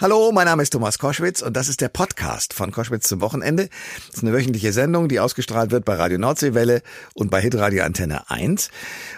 Hallo, 0.00 0.32
mein 0.32 0.46
Name 0.46 0.62
ist 0.62 0.70
Thomas 0.70 0.98
Koschwitz 0.98 1.42
und 1.42 1.54
das 1.58 1.68
ist 1.68 1.82
der 1.82 1.90
Podcast 1.90 2.54
von 2.54 2.72
Koschwitz 2.72 3.06
zum 3.06 3.20
Wochenende. 3.20 3.68
Das 4.06 4.16
ist 4.16 4.22
eine 4.22 4.32
wöchentliche 4.32 4.72
Sendung, 4.72 5.08
die 5.08 5.20
ausgestrahlt 5.20 5.72
wird 5.72 5.84
bei 5.84 5.94
Radio 5.94 6.16
Nordseewelle 6.16 6.80
und 7.12 7.30
bei 7.30 7.42
Hitradio 7.42 7.84
Antenne 7.84 8.30
1. 8.30 8.70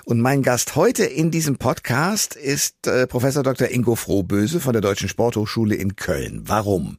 Und 0.06 0.20
mein 0.20 0.42
Gast 0.42 0.74
heute 0.74 1.04
in 1.04 1.30
diesem 1.30 1.56
Podcast 1.56 2.34
ist 2.34 2.88
äh, 2.88 3.06
Professor 3.06 3.44
Dr. 3.44 3.68
Ingo 3.68 3.94
Frohböse 3.94 4.58
von 4.58 4.72
der 4.72 4.82
Deutschen 4.82 5.08
Sporthochschule 5.08 5.76
in 5.76 5.94
Köln. 5.94 6.42
Warum? 6.46 6.96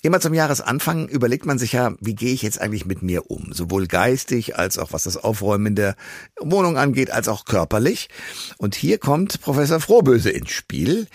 Immer 0.00 0.20
zum 0.20 0.32
Jahresanfang 0.32 1.08
überlegt 1.08 1.44
man 1.44 1.58
sich 1.58 1.72
ja, 1.72 1.94
wie 1.98 2.14
gehe 2.14 2.32
ich 2.32 2.42
jetzt 2.42 2.60
eigentlich 2.60 2.86
mit 2.86 3.02
mir 3.02 3.32
um? 3.32 3.52
Sowohl 3.52 3.88
geistig 3.88 4.56
als 4.56 4.78
auch 4.78 4.92
was 4.92 5.02
das 5.02 5.16
Aufräumen 5.16 5.74
der 5.74 5.96
Wohnung 6.38 6.78
angeht, 6.78 7.10
als 7.10 7.26
auch 7.26 7.46
körperlich. 7.46 8.08
Und 8.58 8.76
hier 8.76 8.98
kommt 8.98 9.40
Professor 9.40 9.80
Frohböse 9.80 10.30
ins 10.30 10.52
Spiel 10.52 11.08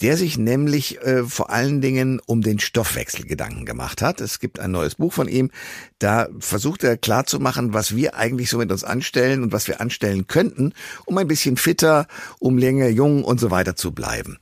der 0.00 0.16
sich 0.16 0.38
nämlich 0.38 1.00
äh, 1.02 1.24
vor 1.24 1.50
allen 1.50 1.80
Dingen 1.80 2.20
um 2.26 2.42
den 2.42 2.58
Stoffwechsel 2.58 3.24
Gedanken 3.24 3.64
gemacht 3.64 4.02
hat. 4.02 4.20
Es 4.20 4.40
gibt 4.40 4.58
ein 4.58 4.70
neues 4.70 4.96
Buch 4.96 5.12
von 5.12 5.28
ihm, 5.28 5.50
da 5.98 6.28
versucht 6.38 6.84
er 6.84 6.96
klarzumachen, 6.96 7.72
was 7.72 7.96
wir 7.96 8.16
eigentlich 8.16 8.50
so 8.50 8.58
mit 8.58 8.70
uns 8.70 8.84
anstellen 8.84 9.42
und 9.42 9.52
was 9.52 9.68
wir 9.68 9.80
anstellen 9.80 10.26
könnten, 10.26 10.72
um 11.06 11.16
ein 11.18 11.28
bisschen 11.28 11.56
fitter, 11.56 12.06
um 12.38 12.58
länger 12.58 12.88
jung 12.88 13.24
und 13.24 13.40
so 13.40 13.50
weiter 13.50 13.76
zu 13.76 13.92
bleiben. 13.92 14.38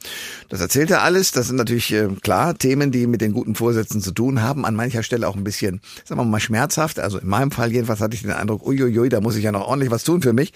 Das 0.49 0.61
erzählt 0.61 0.91
er 0.91 1.03
alles, 1.03 1.33
das 1.33 1.47
sind 1.49 1.57
natürlich 1.57 1.93
äh, 1.93 2.09
klar 2.23 2.57
Themen, 2.57 2.91
die 2.91 3.07
mit 3.07 3.21
den 3.21 3.33
guten 3.33 3.55
Vorsätzen 3.55 4.01
zu 4.01 4.13
tun 4.13 4.43
haben, 4.43 4.65
an 4.65 4.75
mancher 4.75 5.03
Stelle 5.03 5.29
auch 5.29 5.37
ein 5.37 5.45
bisschen, 5.45 5.81
sagen 6.05 6.21
wir 6.21 6.25
mal, 6.25 6.41
schmerzhaft. 6.41 6.99
Also 6.99 7.19
in 7.19 7.29
meinem 7.29 7.51
Fall 7.51 7.73
jedenfalls 7.73 8.01
hatte 8.01 8.15
ich 8.15 8.23
den 8.23 8.33
Eindruck, 8.33 8.67
uiuiui, 8.67 9.09
da 9.09 9.21
muss 9.21 9.37
ich 9.37 9.45
ja 9.45 9.53
noch 9.53 9.69
ordentlich 9.69 9.91
was 9.91 10.05
tun 10.05 10.23
für 10.23 10.33
mich. 10.33 10.53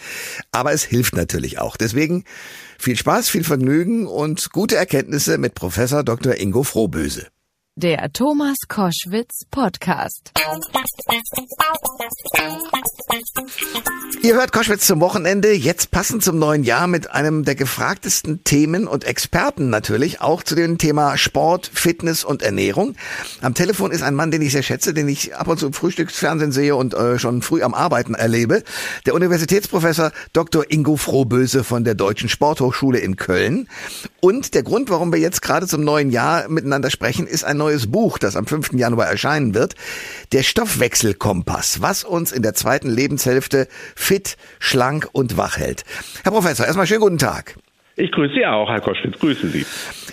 Aber 0.52 0.72
es 0.72 0.82
hilft 0.82 1.14
natürlich 1.14 1.58
auch. 1.58 1.76
Deswegen 1.76 2.24
viel 2.78 2.96
Spaß, 2.96 3.28
viel 3.28 3.44
Vergnügen 3.44 4.06
und 4.06 4.50
gute 4.52 4.76
Erkenntnisse 4.76 5.38
mit 5.38 5.54
Professor 5.54 6.02
Dr. 6.02 6.34
Ingo 6.40 6.62
Frohböse. 6.62 7.26
Der 7.78 8.10
Thomas 8.10 8.56
Koschwitz 8.68 9.42
Podcast. 9.50 10.32
Ihr 14.22 14.34
hört 14.34 14.50
Koschwitz 14.50 14.86
zum 14.86 15.00
Wochenende, 15.00 15.52
jetzt 15.52 15.90
passend 15.90 16.24
zum 16.24 16.38
neuen 16.38 16.64
Jahr 16.64 16.86
mit 16.86 17.10
einem 17.10 17.44
der 17.44 17.54
gefragtesten 17.54 18.42
Themen 18.44 18.88
und 18.88 19.04
Experten 19.04 19.68
natürlich, 19.68 20.22
auch 20.22 20.42
zu 20.42 20.54
dem 20.54 20.78
Thema 20.78 21.18
Sport, 21.18 21.70
Fitness 21.70 22.24
und 22.24 22.42
Ernährung. 22.42 22.94
Am 23.42 23.52
Telefon 23.52 23.90
ist 23.90 24.00
ein 24.00 24.14
Mann, 24.14 24.30
den 24.30 24.40
ich 24.40 24.52
sehr 24.52 24.62
schätze, 24.62 24.94
den 24.94 25.06
ich 25.06 25.36
ab 25.36 25.46
und 25.46 25.58
zu 25.58 25.66
im 25.66 25.74
Frühstücksfernsehen 25.74 26.52
sehe 26.52 26.74
und 26.74 26.94
äh, 26.94 27.18
schon 27.18 27.42
früh 27.42 27.62
am 27.62 27.74
Arbeiten 27.74 28.14
erlebe. 28.14 28.62
Der 29.04 29.12
Universitätsprofessor 29.12 30.12
Dr. 30.32 30.64
Ingo 30.70 30.96
Frohböse 30.96 31.62
von 31.62 31.84
der 31.84 31.94
Deutschen 31.94 32.30
Sporthochschule 32.30 33.00
in 33.00 33.16
Köln. 33.16 33.68
Und 34.26 34.54
der 34.54 34.64
Grund, 34.64 34.90
warum 34.90 35.12
wir 35.12 35.20
jetzt 35.20 35.40
gerade 35.40 35.68
zum 35.68 35.84
neuen 35.84 36.10
Jahr 36.10 36.48
miteinander 36.48 36.90
sprechen, 36.90 37.28
ist 37.28 37.44
ein 37.44 37.58
neues 37.58 37.88
Buch, 37.92 38.18
das 38.18 38.34
am 38.34 38.44
5. 38.44 38.72
Januar 38.72 39.06
erscheinen 39.06 39.54
wird. 39.54 39.76
Der 40.32 40.42
Stoffwechselkompass, 40.42 41.80
was 41.80 42.02
uns 42.02 42.32
in 42.32 42.42
der 42.42 42.52
zweiten 42.52 42.90
Lebenshälfte 42.90 43.68
fit, 43.94 44.36
schlank 44.58 45.08
und 45.12 45.36
wach 45.36 45.58
hält. 45.58 45.84
Herr 46.24 46.32
Professor, 46.32 46.66
erstmal 46.66 46.88
schönen 46.88 47.02
guten 47.02 47.18
Tag. 47.18 47.54
Ich 47.98 48.12
grüße 48.12 48.34
Sie 48.34 48.44
auch, 48.44 48.68
Herr 48.68 48.82
Koschwitz, 48.82 49.18
grüße 49.18 49.48
Sie. 49.48 49.64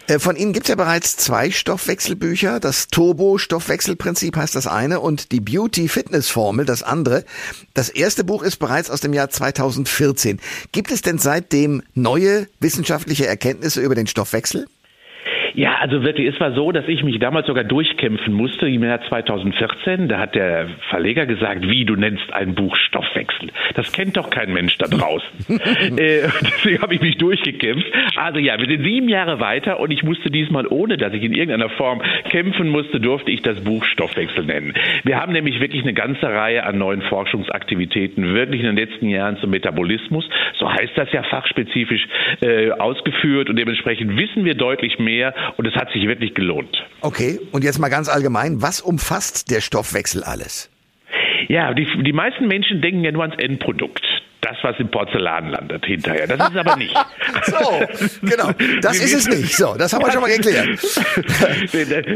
Äh, 0.08 0.18
von 0.18 0.38
Ihnen 0.38 0.54
gibt 0.54 0.66
es 0.66 0.70
ja 0.70 0.76
bereits 0.76 1.18
zwei 1.18 1.52
Stoffwechselbücher. 1.52 2.62
Das 2.62 2.88
Turbo-Stoffwechselprinzip 2.88 4.38
heißt 4.38 4.56
das 4.56 4.68
eine 4.68 5.02
und 5.02 5.34
die 5.34 5.42
Beauty-Fitness-Formel 5.42 6.66
das 6.66 6.82
andere. 6.82 7.26
Das 7.74 7.90
erste 7.90 8.24
Buch 8.24 8.42
ist 8.42 8.56
bereits 8.56 8.90
aus 8.90 9.02
dem 9.02 9.12
Jahr 9.14 9.30
2014. 9.30 10.40
Gibt 10.72 10.92
es 10.92 11.02
denn 11.02 11.18
seitdem 11.18 11.84
neue 11.94 12.48
wissenschaftliche 12.62 13.28
Erkenntnisse 13.28 13.82
über 13.82 13.96
den 13.96 14.08
Stoffwechsel? 14.08 14.66
Ja, 15.56 15.76
also 15.80 16.04
wirklich, 16.04 16.34
es 16.34 16.40
war 16.40 16.54
so, 16.54 16.72
dass 16.72 16.88
ich 16.88 17.04
mich 17.04 17.20
damals 17.20 17.46
sogar 17.46 17.64
durchkämpfen 17.64 18.34
musste 18.34 18.68
im 18.68 18.84
Jahr 18.84 19.02
2014. 19.08 20.08
Da 20.08 20.20
hat 20.20 20.36
der 20.36 20.68
Verleger 20.90 21.26
gesagt, 21.26 21.68
wie, 21.70 21.86
du 21.86 21.96
nennst 21.96 22.34
ein 22.34 22.56
Buch 22.56 22.76
Stoffwechsel. 22.76 23.50
Das 23.76 23.92
kennt 23.92 24.18
doch 24.18 24.32
kein 24.32 24.52
Mensch 24.52 24.78
da 24.78 24.88
draußen. 24.88 25.30
äh, 25.98 26.28
deswegen 26.42 26.82
habe 26.82 26.96
ich 26.96 27.02
mich 27.02 27.18
durchgekämpft. 27.18 27.86
Also 28.16 28.40
ja, 28.40 28.60
wir 28.60 28.68
sind 28.68 28.84
sieben 28.84 29.10
Jahre 29.10 29.40
weiter 29.40 29.80
und 29.80 29.92
ich 29.92 30.04
musste 30.04 30.32
diesmal, 30.32 30.66
ohne 30.68 30.98
dass 30.98 31.14
ich 31.14 31.24
in 31.24 31.34
irgendeiner 31.34 31.70
Form 31.70 32.02
kämpfen 32.30 32.70
musste, 32.70 33.00
durfte 33.00 33.30
ich 33.30 33.42
das 33.44 33.60
Buch 33.64 33.84
Stoffwechsel 33.86 34.46
nennen. 34.46 34.74
Wir 35.04 35.20
haben 35.20 35.34
nämlich 35.34 35.60
wirklich 35.60 35.84
eine 35.84 35.94
ganze 35.94 36.28
Reihe 36.28 36.64
an 36.66 36.80
neuen 36.80 37.04
Forschungsaktivitäten 37.04 38.34
wirklich 38.34 38.62
in 38.62 38.68
den 38.68 38.78
letzten 38.78 39.08
Jahren 39.08 39.38
zum 39.38 39.52
Metabolismus, 39.52 40.28
so 40.58 40.72
heißt 40.72 40.94
das 40.96 41.12
ja 41.12 41.22
fachspezifisch, 41.24 42.08
äh, 42.42 42.72
ausgeführt 42.72 43.50
und 43.50 43.58
dementsprechend 43.58 44.18
wissen 44.18 44.46
wir 44.46 44.56
deutlich 44.56 44.98
mehr 44.98 45.34
und 45.58 45.68
es 45.68 45.76
hat 45.76 45.92
sich 45.92 46.08
wirklich 46.08 46.34
gelohnt. 46.34 46.76
Okay, 47.02 47.40
und 47.52 47.64
jetzt 47.64 47.80
mal 47.80 47.90
ganz 47.90 48.10
allgemein, 48.10 48.62
was 48.62 48.82
umfasst 48.82 49.52
der 49.52 49.62
Stoffwechsel 49.62 50.24
alles? 50.24 50.70
Ja, 51.48 51.74
die, 51.74 51.88
die 52.04 52.14
meisten 52.14 52.48
Menschen 52.48 52.82
denken 52.82 53.04
ja 53.04 53.12
nur 53.12 53.24
ans 53.24 53.36
Endprodukt 53.38 54.04
das, 54.44 54.58
was 54.62 54.78
im 54.80 54.90
Porzellan 54.90 55.50
landet 55.50 55.86
hinterher. 55.86 56.28
Das 56.28 56.40
ist 56.40 56.52
es 56.52 56.58
aber 56.58 56.76
nicht. 56.76 56.94
so, 57.44 57.82
genau. 58.22 58.52
Das 58.82 59.00
ist 59.00 59.14
es 59.14 59.28
nicht. 59.28 59.56
So, 59.56 59.76
das 59.78 59.94
haben 59.94 60.04
wir 60.04 60.12
schon 60.12 60.22
mal 60.22 60.32
geklärt. 60.32 60.68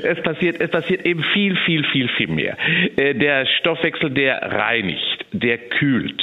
es 0.04 0.24
passiert, 0.24 0.60
es 0.60 0.70
passiert 0.70 1.06
eben 1.06 1.24
viel, 1.34 1.58
viel, 1.66 1.86
viel, 1.86 2.10
viel 2.18 2.28
mehr. 2.28 2.58
Äh, 2.98 3.16
der 3.16 3.46
Stoffwechsel, 3.60 4.12
der 4.12 4.42
reinigt, 4.42 5.26
der 5.32 5.58
kühlt, 5.58 6.22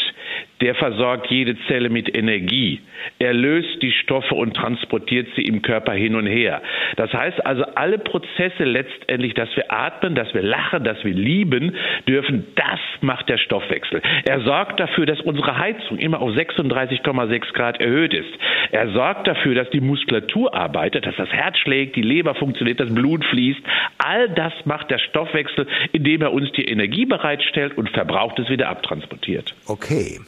der 0.65 0.75
versorgt 0.75 1.31
jede 1.31 1.59
Zelle 1.69 1.91
mit 1.91 2.17
Energie. 2.17 2.81
Er 3.19 3.35
löst 3.35 3.83
die 3.83 3.93
Stoffe 3.93 4.35
und 4.35 4.55
transportiert 4.55 5.29
sie 5.37 5.43
im 5.43 5.61
Körper 5.61 5.93
hin 5.93 6.15
und 6.15 6.27
her. 6.27 6.63
Das 6.97 7.13
heißt 7.13 7.45
also, 7.45 7.65
alle 7.75 7.99
Prozesse 7.99 8.65
letztendlich, 8.65 9.35
dass 9.35 9.55
wir 9.57 9.71
atmen, 9.71 10.15
dass 10.15 10.33
wir 10.33 10.41
lachen, 10.41 10.83
dass 10.83 11.05
wir 11.05 11.13
lieben 11.13 11.77
dürfen, 12.09 12.47
das 12.55 12.81
macht 13.03 13.29
der 13.29 13.37
Stoffwechsel. 13.37 14.01
Er 14.25 14.41
sorgt 14.41 14.81
dafür, 14.81 15.05
dass 15.05 15.21
unsere 15.21 15.59
Heizung 15.59 15.99
immer 15.99 16.23
auf 16.23 16.31
36,6 16.31 17.53
Grad 17.53 17.79
erhöht 17.83 18.15
ist. 18.15 18.33
Er 18.73 18.89
sorgt 18.89 19.29
dafür, 19.29 19.55
dass 19.55 19.69
die 19.69 19.83
Muskulatur 19.83 20.55
arbeitet, 20.55 21.05
dass 21.05 21.17
das 21.17 21.29
Herz 21.29 21.59
schlägt, 21.59 21.95
die 21.95 22.03
Leber 22.03 22.35
funktioniert, 22.35 22.81
das 22.81 22.93
Blut 22.95 23.23
fließt. 23.27 23.61
All 23.99 24.31
das 24.31 24.55
macht 24.65 24.91
der 24.91 24.99
Stoffwechsel, 24.99 25.67
indem 25.93 26.23
er 26.23 26.33
uns 26.33 26.51
die 26.53 26.65
Energie 26.65 27.05
bereitstellt 27.05 27.77
und 27.77 27.91
verbraucht 27.91 28.39
es 28.39 28.49
wieder 28.49 28.71
abtransportiert. 28.71 29.55
Okay. 29.67 30.21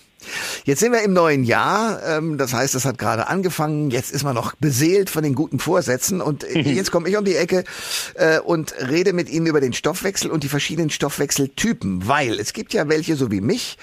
Jetzt 0.65 0.81
sind 0.81 0.93
wir 0.93 1.03
im 1.03 1.13
neuen 1.13 1.45
Jahr, 1.45 2.03
ähm, 2.05 2.39
das 2.39 2.53
heißt, 2.53 2.75
es 2.75 2.85
hat 2.85 2.99
gerade 2.99 3.29
angefangen, 3.29 3.91
jetzt 3.91 4.13
ist 4.13 4.25
man 4.25 4.35
noch 4.35 4.55
beseelt 4.57 5.11
von 5.11 5.23
den 5.23 5.35
guten 5.35 5.59
Vorsätzen 5.59 6.21
und 6.21 6.45
äh, 6.45 6.61
jetzt 6.75 6.91
komme 6.91 7.09
ich 7.09 7.17
um 7.17 7.25
die 7.25 7.37
Ecke 7.37 7.65
äh, 8.15 8.41
und 8.41 8.75
rede 8.89 9.13
mit 9.13 9.29
Ihnen 9.29 9.47
über 9.47 9.61
den 9.61 9.73
Stoffwechsel 9.73 10.31
und 10.31 10.43
die 10.45 10.49
verschiedenen 10.49 10.91
Stoffwechseltypen, 10.91 12.09
weil 12.09 12.39
es 12.41 12.53
gibt 12.53 12.73
ja 12.73 12.89
welche 12.89 13.17
so 13.17 13.31
wie 13.31 13.41
mich, 13.41 13.79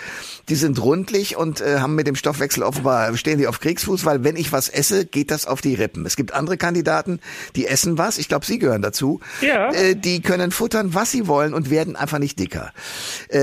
die 0.49 0.55
sind 0.55 0.81
rundlich 0.81 1.37
und 1.37 1.61
äh, 1.61 1.79
haben 1.79 1.95
mit 1.95 2.07
dem 2.07 2.15
Stoffwechsel 2.15 2.63
offenbar, 2.63 3.15
stehen 3.17 3.37
die 3.37 3.47
auf 3.47 3.59
Kriegsfuß, 3.59 4.05
weil 4.05 4.23
wenn 4.23 4.35
ich 4.35 4.51
was 4.51 4.69
esse, 4.69 5.05
geht 5.05 5.31
das 5.31 5.45
auf 5.45 5.61
die 5.61 5.75
Rippen. 5.75 6.05
Es 6.05 6.15
gibt 6.15 6.33
andere 6.33 6.57
Kandidaten, 6.57 7.19
die 7.55 7.67
essen 7.67 7.97
was, 7.97 8.17
ich 8.17 8.27
glaube, 8.27 8.45
Sie 8.45 8.59
gehören 8.59 8.81
dazu, 8.81 9.19
ja. 9.41 9.93
die 9.93 10.21
können 10.21 10.51
futtern, 10.51 10.93
was 10.93 11.11
sie 11.11 11.27
wollen 11.27 11.53
und 11.53 11.69
werden 11.69 11.95
einfach 11.95 12.19
nicht 12.19 12.39
dicker. 12.39 12.73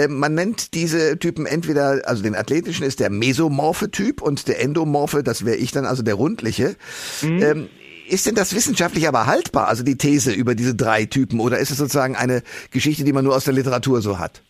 man 0.08 0.34
nennt 0.34 0.74
diese 0.74 1.18
Typen 1.18 1.46
entweder, 1.46 2.02
also 2.04 2.22
den 2.22 2.34
athletischen 2.34 2.79
ist 2.86 3.00
der 3.00 3.10
mesomorphe 3.10 3.90
Typ 3.90 4.22
und 4.22 4.48
der 4.48 4.60
endomorphe, 4.60 5.22
das 5.22 5.44
wäre 5.44 5.56
ich 5.56 5.72
dann, 5.72 5.84
also 5.84 6.02
der 6.02 6.14
rundliche. 6.14 6.76
Mhm. 7.22 7.42
Ähm, 7.42 7.68
ist 8.08 8.26
denn 8.26 8.34
das 8.34 8.54
wissenschaftlich 8.54 9.06
aber 9.06 9.26
haltbar, 9.26 9.68
also 9.68 9.84
die 9.84 9.96
These 9.96 10.32
über 10.32 10.54
diese 10.54 10.74
drei 10.74 11.04
Typen, 11.04 11.38
oder 11.38 11.58
ist 11.58 11.70
es 11.70 11.78
sozusagen 11.78 12.16
eine 12.16 12.42
Geschichte, 12.70 13.04
die 13.04 13.12
man 13.12 13.24
nur 13.24 13.36
aus 13.36 13.44
der 13.44 13.54
Literatur 13.54 14.02
so 14.02 14.18
hat? 14.18 14.42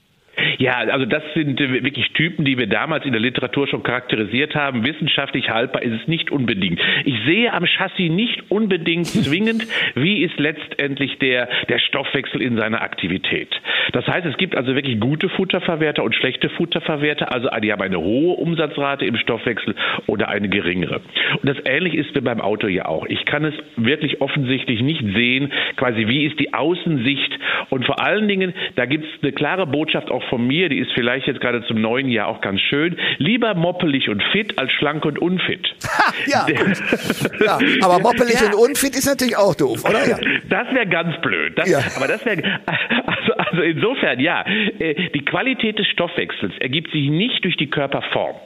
Ja, 0.60 0.74
also 0.74 1.06
das 1.06 1.22
sind 1.32 1.58
äh, 1.58 1.82
wirklich 1.82 2.12
Typen, 2.12 2.44
die 2.44 2.58
wir 2.58 2.66
damals 2.66 3.06
in 3.06 3.12
der 3.12 3.20
Literatur 3.20 3.66
schon 3.66 3.82
charakterisiert 3.82 4.54
haben. 4.54 4.84
Wissenschaftlich 4.84 5.48
haltbar 5.48 5.82
ist 5.82 6.02
es 6.02 6.06
nicht 6.06 6.30
unbedingt. 6.30 6.78
Ich 7.06 7.14
sehe 7.24 7.50
am 7.50 7.64
Chassis 7.64 8.10
nicht 8.10 8.50
unbedingt 8.50 9.06
zwingend, 9.06 9.66
wie 9.94 10.22
ist 10.22 10.38
letztendlich 10.38 11.18
der, 11.18 11.48
der 11.70 11.78
Stoffwechsel 11.78 12.42
in 12.42 12.58
seiner 12.58 12.82
Aktivität. 12.82 13.48
Das 13.92 14.06
heißt, 14.06 14.26
es 14.26 14.36
gibt 14.36 14.54
also 14.54 14.74
wirklich 14.74 15.00
gute 15.00 15.30
Futterverwerter 15.30 16.04
und 16.04 16.14
schlechte 16.14 16.50
Futterverwerter. 16.50 17.32
Also 17.32 17.48
die 17.62 17.72
haben 17.72 17.80
eine 17.80 17.98
hohe 17.98 18.36
Umsatzrate 18.36 19.06
im 19.06 19.16
Stoffwechsel 19.16 19.74
oder 20.08 20.28
eine 20.28 20.50
geringere. 20.50 21.00
Und 21.40 21.48
das 21.48 21.56
ähnlich 21.64 21.94
ist 21.94 22.14
wie 22.14 22.20
beim 22.20 22.42
Auto 22.42 22.66
ja 22.66 22.84
auch. 22.84 23.06
Ich 23.06 23.24
kann 23.24 23.46
es 23.46 23.54
wirklich 23.76 24.20
offensichtlich 24.20 24.82
nicht 24.82 25.00
sehen, 25.16 25.54
quasi 25.76 26.06
wie 26.06 26.26
ist 26.26 26.38
die 26.38 26.52
Außensicht. 26.52 27.38
Und 27.70 27.86
vor 27.86 28.04
allen 28.04 28.28
Dingen, 28.28 28.52
da 28.76 28.84
gibt 28.84 29.06
es 29.06 29.22
eine 29.22 29.32
klare 29.32 29.66
Botschaft 29.66 30.10
auch 30.10 30.22
von 30.24 30.46
mir, 30.46 30.49
die 30.50 30.78
ist 30.78 30.92
vielleicht 30.94 31.26
jetzt 31.26 31.40
gerade 31.40 31.64
zum 31.66 31.80
neuen 31.80 32.08
Jahr 32.08 32.28
auch 32.28 32.40
ganz 32.40 32.60
schön. 32.60 32.96
Lieber 33.18 33.54
moppelig 33.54 34.08
und 34.08 34.22
fit 34.32 34.58
als 34.58 34.72
schlank 34.72 35.04
und 35.04 35.18
unfit. 35.18 35.74
Ha, 35.84 36.12
ja, 36.26 36.46
ja, 37.44 37.58
aber 37.82 38.00
moppelig 38.00 38.40
ja. 38.40 38.46
und 38.48 38.54
unfit 38.54 38.96
ist 38.96 39.06
natürlich 39.06 39.36
auch 39.36 39.54
doof, 39.54 39.84
oder? 39.84 40.08
Ja. 40.08 40.18
Das 40.48 40.74
wäre 40.74 40.86
ganz 40.86 41.20
blöd. 41.20 41.56
Das, 41.56 41.68
ja. 41.68 41.78
Aber 41.96 42.08
das 42.08 42.24
wäre, 42.24 42.42
also, 42.66 43.32
also 43.34 43.62
insofern, 43.62 44.20
ja, 44.20 44.44
äh, 44.78 45.10
die 45.10 45.24
Qualität 45.24 45.78
des 45.78 45.86
Stoffwechsels 45.88 46.52
ergibt 46.58 46.90
sich 46.92 47.08
nicht 47.08 47.44
durch 47.44 47.56
die 47.56 47.68
Körperform 47.68 48.36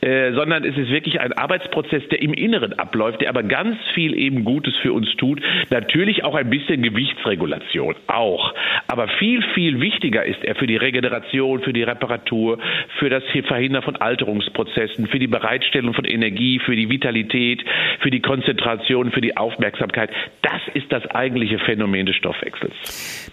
äh, 0.00 0.32
sondern 0.32 0.64
es 0.64 0.76
ist 0.76 0.90
wirklich 0.90 1.20
ein 1.20 1.32
Arbeitsprozess, 1.32 2.02
der 2.10 2.22
im 2.22 2.34
Inneren 2.34 2.72
abläuft, 2.74 3.20
der 3.20 3.30
aber 3.30 3.42
ganz 3.42 3.76
viel 3.94 4.18
eben 4.18 4.44
Gutes 4.44 4.74
für 4.82 4.92
uns 4.92 5.08
tut. 5.16 5.40
Natürlich 5.70 6.24
auch 6.24 6.34
ein 6.34 6.50
bisschen 6.50 6.82
Gewichtsregulation, 6.82 7.94
auch. 8.06 8.54
Aber 8.86 9.08
viel, 9.18 9.42
viel 9.54 9.80
wichtiger 9.80 10.24
ist 10.24 10.44
er 10.44 10.54
für 10.54 10.66
die 10.66 10.76
Regeneration, 10.76 11.62
für 11.62 11.72
die 11.72 11.82
Reparatur, 11.82 12.58
für 12.98 13.10
das 13.10 13.22
Verhindern 13.46 13.82
von 13.82 13.96
Alterungsprozessen, 13.96 15.06
für 15.06 15.18
die 15.18 15.26
Bereitstellung 15.26 15.94
von 15.94 16.04
Energie, 16.04 16.60
für 16.64 16.76
die 16.76 16.88
Vitalität, 16.88 17.64
für 18.00 18.10
die 18.10 18.20
Konzentration, 18.20 19.10
für 19.12 19.20
die 19.20 19.36
Aufmerksamkeit. 19.36 20.10
Das 20.42 20.60
ist 20.74 20.90
das 20.90 21.04
eigentliche 21.10 21.58
Phänomen 21.58 22.06
des 22.06 22.16
Stoffwechsels. 22.16 22.72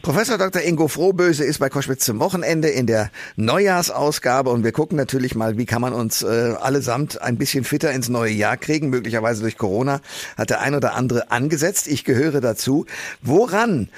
Professor 0.01 0.37
Dr. 0.37 0.61
Ingo 0.61 0.87
Frohböse 0.87 1.43
ist 1.43 1.59
bei 1.59 1.69
Koschwitz 1.69 2.05
zum 2.05 2.19
Wochenende 2.19 2.69
in 2.69 2.87
der 2.87 3.11
Neujahrsausgabe 3.35 4.49
und 4.49 4.63
wir 4.63 4.71
gucken 4.71 4.97
natürlich 4.97 5.35
mal, 5.35 5.57
wie 5.57 5.65
kann 5.65 5.81
man 5.81 5.93
uns 5.93 6.24
äh, 6.25 6.55
allesamt 6.59 7.21
ein 7.21 7.37
bisschen 7.37 7.63
fitter 7.63 7.91
ins 7.91 8.09
neue 8.09 8.31
Jahr 8.31 8.57
kriegen. 8.57 8.89
Möglicherweise 8.89 9.41
durch 9.41 9.57
Corona 9.57 10.01
hat 10.37 10.49
der 10.49 10.61
ein 10.61 10.75
oder 10.75 10.95
andere 10.95 11.31
angesetzt. 11.31 11.87
Ich 11.87 12.03
gehöre 12.03 12.41
dazu. 12.41 12.85
Woran, 13.21 13.89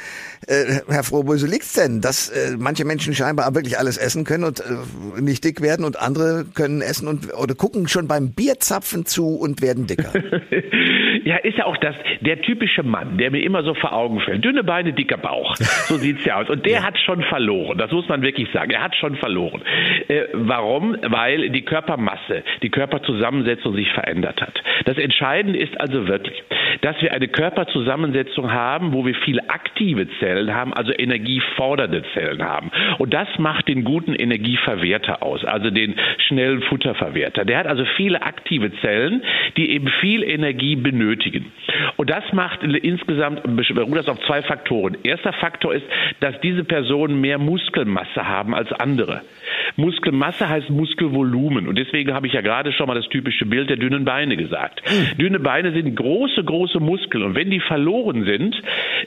äh, 0.47 0.81
Herr 0.87 1.03
Frohböse, 1.03 1.47
liegt's 1.47 1.73
denn, 1.73 2.01
dass 2.01 2.29
äh, 2.29 2.55
manche 2.57 2.85
Menschen 2.85 3.15
scheinbar 3.15 3.53
wirklich 3.55 3.79
alles 3.79 3.97
essen 3.97 4.23
können 4.23 4.43
und 4.43 4.59
äh, 4.59 5.21
nicht 5.21 5.43
dick 5.43 5.61
werden 5.61 5.85
und 5.85 5.99
andere 5.99 6.45
können 6.53 6.81
essen 6.81 7.07
und 7.07 7.33
oder 7.33 7.55
gucken 7.55 7.87
schon 7.87 8.07
beim 8.07 8.31
Bierzapfen 8.31 9.05
zu 9.05 9.35
und 9.35 9.61
werden 9.61 9.87
dicker? 9.87 10.13
ja, 11.27 11.35
ist 11.35 11.57
ja 11.57 11.65
auch 11.65 11.75
das 11.75 11.93
der 12.21 12.41
typische 12.41 12.83
Mann, 12.83 13.17
der 13.17 13.31
mir 13.31 13.43
immer 13.43 13.61
so 13.61 13.73
vor 13.73 13.91
Augen 13.91 14.21
fällt. 14.21 14.45
Dünne 14.45 14.63
Beine, 14.63 14.93
dicker 14.93 15.17
Bauch. 15.17 15.55
So 15.57 15.95
sieht's 15.95 16.23
ja 16.25 16.37
aus. 16.37 16.49
Und 16.49 16.65
der 16.65 16.79
ja. 16.79 16.83
hat 16.83 16.97
schon 16.99 17.21
verloren. 17.23 17.77
Das 17.77 17.91
muss 17.91 18.07
man 18.07 18.21
wirklich 18.21 18.49
sagen. 18.51 18.71
Er 18.71 18.81
hat 18.81 18.95
schon 18.95 19.15
verloren. 19.15 19.61
Äh, 20.07 20.23
warum? 20.33 20.95
Weil 21.01 21.49
die 21.49 21.63
Körpermasse, 21.63 22.43
die 22.61 22.69
Körperzusammensetzung 22.69 23.75
sich 23.75 23.91
verändert 23.91 24.41
hat. 24.41 24.61
Das 24.85 24.97
Entscheidende 24.97 25.59
ist 25.59 25.79
also 25.79 26.07
wirklich, 26.07 26.41
dass 26.81 27.01
wir 27.01 27.13
eine 27.13 27.27
Körperzusammensetzung 27.27 28.51
haben, 28.51 28.93
wo 28.93 29.05
wir 29.05 29.15
viele 29.15 29.49
aktive 29.49 30.07
Zellen 30.19 30.53
haben, 30.53 30.73
also 30.73 30.91
energiefordernde 30.91 32.03
Zellen 32.13 32.43
haben. 32.43 32.71
Und 32.97 33.13
das 33.13 33.27
macht 33.37 33.67
den 33.67 33.83
guten 33.83 34.13
Energieverwerter 34.13 35.23
aus, 35.23 35.43
also 35.45 35.69
den 35.69 35.95
schnellen 36.27 36.61
Futterverwerter. 36.63 37.45
Der 37.45 37.59
hat 37.59 37.67
also 37.67 37.85
viele 37.95 38.21
aktive 38.21 38.71
Zellen, 38.81 39.23
die 39.57 39.71
eben 39.71 39.87
viel 40.01 40.23
Energie 40.23 40.75
benötigen. 40.75 41.51
Und 41.95 42.09
das 42.09 42.23
macht 42.33 42.63
insgesamt, 42.63 43.43
beruht 43.43 43.97
das 43.97 44.07
auf 44.07 44.19
zwei 44.25 44.41
Faktoren. 44.41 44.97
Erster 45.03 45.33
Faktor 45.33 45.73
ist, 45.73 45.85
dass 46.19 46.39
diese 46.41 46.63
Personen 46.63 47.21
mehr 47.21 47.37
Muskelmasse 47.37 48.27
haben 48.27 48.53
als 48.53 48.71
andere. 48.71 49.21
Muskelmasse 49.75 50.49
heißt 50.49 50.69
Muskelvolumen. 50.69 51.67
Und 51.67 51.77
deswegen 51.77 52.13
habe 52.13 52.27
ich 52.27 52.33
ja 52.33 52.41
gerade 52.41 52.71
schon 52.71 52.87
mal 52.87 52.95
das 52.95 53.07
typische 53.09 53.45
Bild 53.45 53.69
der 53.69 53.77
dünnen 53.77 54.05
Beine 54.05 54.37
gesagt. 54.37 54.81
Hm. 54.85 55.17
Dünne 55.17 55.39
Beine 55.39 55.71
sind 55.71 55.95
große, 55.95 56.43
große 56.43 56.66
Muskeln. 56.75 57.23
Und 57.23 57.35
wenn 57.35 57.49
die 57.49 57.59
verloren 57.59 58.25
sind, 58.25 58.55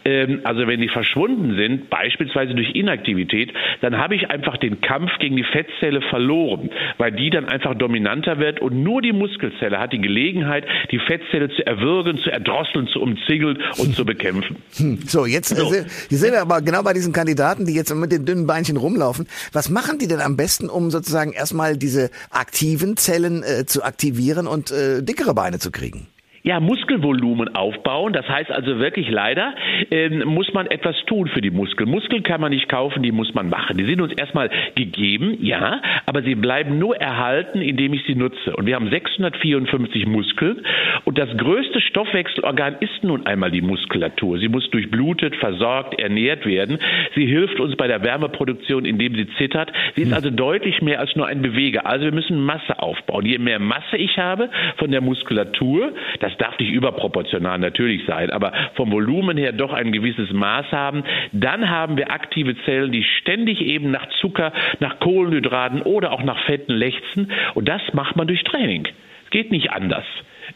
ähm, 0.04 0.40
also 0.44 0.66
wenn 0.66 0.80
die 0.80 0.88
verschwunden 0.88 1.56
sind, 1.56 1.90
beispielsweise 1.90 2.54
durch 2.54 2.74
Inaktivität, 2.74 3.52
dann 3.80 3.98
habe 3.98 4.14
ich 4.14 4.30
einfach 4.30 4.56
den 4.56 4.80
Kampf 4.80 5.10
gegen 5.18 5.36
die 5.36 5.44
Fettzelle 5.44 6.00
verloren, 6.02 6.70
weil 6.98 7.12
die 7.12 7.30
dann 7.30 7.46
einfach 7.46 7.74
dominanter 7.74 8.38
wird 8.38 8.60
und 8.60 8.82
nur 8.82 9.02
die 9.02 9.12
Muskelzelle 9.12 9.78
hat 9.78 9.92
die 9.92 10.00
Gelegenheit, 10.00 10.64
die 10.90 10.98
Fettzelle 10.98 11.50
zu 11.50 11.66
erwürgen, 11.66 12.18
zu 12.18 12.30
erdrosseln, 12.30 12.88
zu 12.88 13.00
umzingeln 13.00 13.58
und 13.78 13.94
zu 13.94 14.04
bekämpfen. 14.04 14.56
Hm. 14.76 14.98
So, 15.06 15.26
jetzt 15.26 15.56
so. 15.56 15.72
Äh, 15.72 15.84
sind 16.10 16.32
wir 16.32 16.42
aber 16.42 16.60
genau 16.62 16.82
bei 16.82 16.92
diesen 16.92 17.12
Kandidaten, 17.12 17.66
die 17.66 17.74
jetzt 17.74 17.94
mit 17.94 18.12
den 18.12 18.24
dünnen 18.24 18.46
Beinchen 18.46 18.76
rumlaufen. 18.76 19.26
Was 19.52 19.70
machen 19.70 19.98
die 19.98 20.08
denn 20.08 20.20
am 20.20 20.36
besten, 20.36 20.68
um 20.68 20.90
sozusagen 20.90 21.32
erstmal 21.32 21.76
diese 21.76 22.10
aktiven 22.30 22.96
Zellen 22.96 23.42
äh, 23.42 23.66
zu 23.66 23.82
aktivieren 23.82 24.46
und 24.46 24.70
äh, 24.70 25.02
dickere 25.02 25.34
Beine 25.34 25.58
zu 25.58 25.70
kriegen? 25.70 26.08
Ja, 26.42 26.58
Muskelvolumen 26.60 27.54
aufbauen. 27.54 28.12
Das 28.12 28.28
heißt 28.28 28.50
also 28.50 28.78
wirklich 28.78 29.10
leider, 29.10 29.54
ähm, 29.90 30.22
muss 30.24 30.52
man 30.54 30.66
etwas 30.66 30.96
tun 31.06 31.28
für 31.28 31.40
die 31.40 31.50
Muskeln. 31.50 31.90
Muskeln 31.90 32.22
kann 32.22 32.40
man 32.40 32.50
nicht 32.50 32.68
kaufen, 32.68 33.02
die 33.02 33.12
muss 33.12 33.34
man 33.34 33.48
machen. 33.48 33.76
Die 33.76 33.84
sind 33.84 34.00
uns 34.00 34.12
erstmal 34.12 34.50
gegeben, 34.74 35.36
ja, 35.40 35.82
aber 36.06 36.22
sie 36.22 36.34
bleiben 36.34 36.78
nur 36.78 36.96
erhalten, 36.96 37.60
indem 37.60 37.92
ich 37.92 38.04
sie 38.06 38.14
nutze. 38.14 38.56
Und 38.56 38.66
wir 38.66 38.74
haben 38.74 38.88
654 38.88 40.06
Muskeln 40.06 40.64
und 41.04 41.18
das 41.18 41.28
größte 41.36 41.80
Stoffwechselorgan 41.80 42.76
ist 42.80 43.02
nun 43.02 43.26
einmal 43.26 43.50
die 43.50 43.60
Muskulatur. 43.60 44.38
Sie 44.38 44.48
muss 44.48 44.68
durchblutet, 44.70 45.36
versorgt, 45.36 46.00
ernährt 46.00 46.46
werden. 46.46 46.78
Sie 47.14 47.26
hilft 47.26 47.60
uns 47.60 47.76
bei 47.76 47.86
der 47.86 48.02
Wärmeproduktion, 48.02 48.84
indem 48.84 49.14
sie 49.14 49.28
zittert. 49.36 49.72
Sie 49.94 50.02
ist 50.02 50.08
hm. 50.08 50.14
also 50.14 50.30
deutlich 50.30 50.80
mehr 50.80 51.00
als 51.00 51.14
nur 51.16 51.26
ein 51.26 51.42
Beweger. 51.42 51.86
Also 51.86 52.06
wir 52.06 52.12
müssen 52.12 52.42
Masse 52.42 52.78
aufbauen. 52.78 53.26
Je 53.26 53.38
mehr 53.38 53.58
Masse 53.58 53.96
ich 53.96 54.18
habe 54.18 54.48
von 54.76 54.90
der 54.90 55.00
Muskulatur, 55.00 55.92
das 56.20 56.29
das 56.30 56.38
darf 56.38 56.58
nicht 56.58 56.70
überproportional 56.70 57.58
natürlich 57.58 58.04
sein, 58.06 58.30
aber 58.30 58.52
vom 58.74 58.92
Volumen 58.92 59.36
her 59.36 59.52
doch 59.52 59.72
ein 59.72 59.92
gewisses 59.92 60.32
Maß 60.32 60.70
haben. 60.72 61.04
Dann 61.32 61.68
haben 61.68 61.96
wir 61.96 62.12
aktive 62.12 62.56
Zellen, 62.64 62.92
die 62.92 63.02
ständig 63.02 63.60
eben 63.60 63.90
nach 63.90 64.08
Zucker, 64.20 64.52
nach 64.78 65.00
Kohlenhydraten 65.00 65.82
oder 65.82 66.12
auch 66.12 66.22
nach 66.22 66.38
Fetten 66.44 66.72
lechzen. 66.72 67.30
Und 67.54 67.68
das 67.68 67.82
macht 67.92 68.16
man 68.16 68.26
durch 68.26 68.42
Training. 68.44 68.86
Geht 69.30 69.50
nicht 69.50 69.72
anders. 69.72 70.04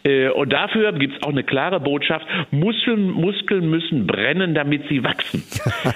Äh, 0.02 0.28
und 0.28 0.52
dafür 0.52 0.92
gibt 0.92 1.16
es 1.16 1.22
auch 1.22 1.30
eine 1.30 1.44
klare 1.44 1.80
Botschaft, 1.80 2.26
Muskeln, 2.50 3.10
Muskeln 3.10 3.68
müssen 3.70 4.06
brennen, 4.06 4.54
damit 4.54 4.88
sie 4.88 5.02
wachsen. 5.02 5.42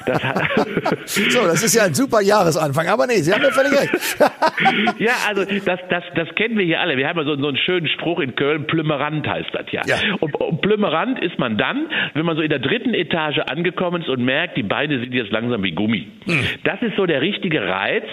Das 0.06 1.15
so, 1.31 1.41
das 1.41 1.62
ist 1.62 1.75
ja 1.75 1.85
ein 1.85 1.95
super 1.95 2.21
Jahresanfang, 2.21 2.87
aber 2.89 3.06
nee, 3.06 3.17
Sie 3.17 3.33
haben 3.33 3.43
ja 3.43 3.50
völlig 3.50 3.73
recht. 3.73 3.93
ja, 4.99 5.12
also 5.29 5.45
das, 5.45 5.81
das, 5.89 6.05
das 6.15 6.35
kennen 6.35 6.56
wir 6.56 6.65
hier 6.65 6.81
alle. 6.81 6.97
Wir 6.97 7.09
haben 7.09 7.19
ja 7.19 7.25
so, 7.25 7.37
so 7.37 7.49
einen 7.49 7.56
schönen 7.56 7.89
Spruch 7.89 8.21
in 8.21 8.35
Köln, 8.35 8.67
Plümmerand 8.67 9.27
heißt 9.27 9.50
das 9.53 9.67
ja. 9.71 9.83
ja. 9.87 9.97
Und, 10.21 10.35
und 10.35 10.61
Plümmerand 10.61 11.21
ist 11.23 11.39
man 11.39 11.59
dann, 11.59 11.87
wenn 12.15 12.25
man 12.25 12.37
so 12.37 12.43
in 12.43 12.51
der 12.51 12.59
dritten 12.59 12.94
Etage 12.94 13.39
angekommen 13.51 14.03
ist 14.03 14.09
und 14.09 14.25
merkt, 14.25 14.56
die 14.56 14.62
Beine 14.62 15.01
sind 15.01 15.12
jetzt 15.12 15.31
langsam 15.31 15.62
wie 15.62 15.73
Gummi. 15.73 16.06
Hm. 16.25 16.41
Das 16.65 16.81
ist 16.83 16.97
so 16.97 17.06
der 17.06 17.21
richtige 17.21 17.67
Reiz, 17.67 18.05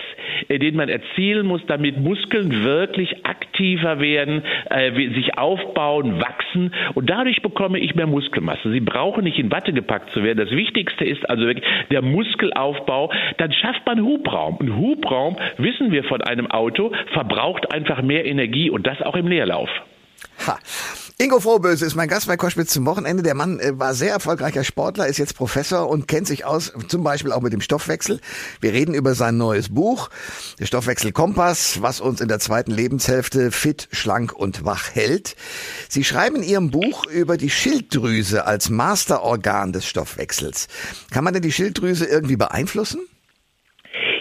äh, 0.48 0.60
den 0.60 0.76
man 0.76 0.90
erzielen 0.90 1.46
muss, 1.46 1.62
damit 1.68 1.98
Muskeln 1.98 2.64
wirklich 2.64 3.26
aktiver 3.26 4.00
werden, 4.00 4.44
äh, 4.70 4.92
sich 5.14 5.38
aufbauen, 5.38 5.75
aufbauen, 5.76 6.22
wachsen 6.22 6.74
und 6.94 7.10
dadurch 7.10 7.42
bekomme 7.42 7.80
ich 7.80 7.96
mehr 7.96 8.08
Muskelmasse. 8.08 8.72
Sie 8.72 8.80
brauchen 8.80 9.24
nicht 9.24 9.40
in 9.40 9.52
Watte 9.52 9.74
gepackt 9.74 10.12
zu 10.12 10.24
werden. 10.24 10.38
Das 10.38 10.52
Wichtigste 10.52 11.06
ist 11.06 11.30
also 11.30 11.46
wirklich 11.46 11.66
der 11.92 12.02
Muskelaufbau. 12.02 13.12
Dann 13.38 13.52
schafft 13.52 13.86
man 13.86 14.02
Hubraum. 14.02 14.58
Und 14.58 14.76
Hubraum, 14.76 15.38
wissen 15.58 15.92
wir 15.92 16.04
von 16.06 16.22
einem 16.22 16.50
Auto, 16.50 16.92
verbraucht 17.14 17.74
einfach 17.74 18.02
mehr 18.02 18.26
Energie 18.26 18.70
und 18.70 18.88
das 18.88 19.02
auch 19.02 19.16
im 19.16 19.28
Leerlauf. 19.28 19.70
Ha. 20.48 20.60
Ingo 21.18 21.40
Frohböse 21.40 21.86
ist 21.86 21.96
mein 21.96 22.10
Gast 22.10 22.28
bei 22.28 22.36
Koschwitz 22.36 22.74
zum 22.74 22.86
Wochenende. 22.86 23.24
Der 23.24 23.36
Mann 23.36 23.60
äh, 23.60 23.80
war 23.80 23.94
sehr 23.94 24.12
erfolgreicher 24.12 24.66
Sportler, 24.66 25.08
ist 25.08 25.18
jetzt 25.18 25.36
Professor 25.36 25.88
und 25.90 26.10
kennt 26.10 26.28
sich 26.28 26.44
aus, 26.44 26.74
zum 26.90 27.04
Beispiel 27.04 27.32
auch 27.32 27.42
mit 27.42 27.54
dem 27.54 27.62
Stoffwechsel. 27.62 28.20
Wir 28.60 28.74
reden 28.74 28.94
über 28.94 29.16
sein 29.16 29.38
neues 29.38 29.74
Buch, 29.74 30.10
der 30.60 30.66
Stoffwechsel 30.66 31.14
Kompass, 31.14 31.82
was 31.82 32.02
uns 32.02 32.20
in 32.20 32.28
der 32.28 32.40
zweiten 32.40 32.72
Lebenshälfte 32.72 33.52
fit, 33.52 33.88
schlank 33.94 34.34
und 34.34 34.66
wach 34.66 34.94
hält. 34.94 35.38
Sie 35.88 36.04
schreiben 36.04 36.36
in 36.36 36.44
Ihrem 36.44 36.70
Buch 36.70 37.06
über 37.06 37.38
die 37.38 37.50
Schilddrüse 37.50 38.46
als 38.46 38.70
Masterorgan 38.70 39.72
des 39.72 39.86
Stoffwechsels. 39.86 40.68
Kann 41.12 41.24
man 41.24 41.34
denn 41.34 41.44
die 41.44 41.54
Schilddrüse 41.54 42.06
irgendwie 42.06 42.36
beeinflussen? 42.36 43.00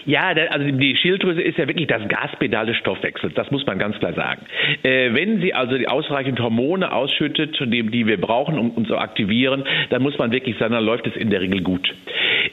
Ja, 0.07 0.35
also 0.51 0.71
die 0.71 0.97
Schilddrüse 0.97 1.41
ist 1.41 1.59
ja 1.59 1.67
wirklich 1.67 1.87
das 1.87 2.07
Gaspedal 2.09 2.67
des 2.67 2.77
Stoffwechsels, 2.77 3.35
das 3.35 3.51
muss 3.51 3.65
man 3.67 3.79
ganz 3.79 3.99
klar 3.99 4.13
sagen. 4.13 4.43
Äh, 4.83 5.15
wenn 5.15 5.41
sie 5.41 5.55
also 5.55 5.79
die 5.79 5.89
ausreichend 5.89 6.41
Hormone 6.41 6.93
ausschüttet, 6.93 7.59
die, 7.61 8.07
wir 8.07 8.21
brauchen, 8.21 8.59
um 8.59 8.71
uns 8.71 8.89
zu 8.89 8.99
aktivieren, 8.99 9.65
dann 9.91 10.03
muss 10.03 10.19
man 10.19 10.31
wirklich 10.33 10.59
sagen, 10.59 10.75
dann 10.75 10.85
läuft 10.85 11.07
es 11.07 11.17
in 11.17 11.31
der 11.31 11.41
Regel 11.41 11.63
gut. 11.63 11.95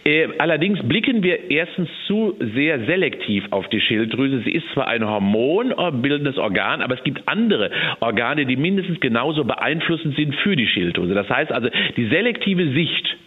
Äh, 0.05 0.29
allerdings 0.38 0.79
blicken 0.84 1.24
wir 1.24 1.51
erstens 1.51 1.89
zu 2.08 2.38
sehr 2.55 2.86
selektiv 2.86 3.43
auf 3.51 3.67
die 3.70 3.81
Schilddrüse. 3.81 4.41
Sie 4.46 4.51
ist 4.51 4.65
zwar 4.74 4.88
ein 4.88 5.05
hormonbildendes 5.05 6.38
Organ, 6.38 6.81
aber 6.81 6.96
es 6.96 7.03
gibt 7.03 7.27
andere 7.27 7.70
Organe, 8.00 8.46
die 8.46 8.55
mindestens 8.55 9.00
genauso 9.00 9.43
beeinflussend 9.43 10.15
sind 10.15 10.36
für 10.38 10.55
die 10.55 10.67
Schilddrüse. 10.67 11.13
Das 11.13 11.29
heißt 11.29 11.51
also, 11.51 11.70
die 11.98 12.08
selektive 12.08 12.72
Sicht 12.72 13.17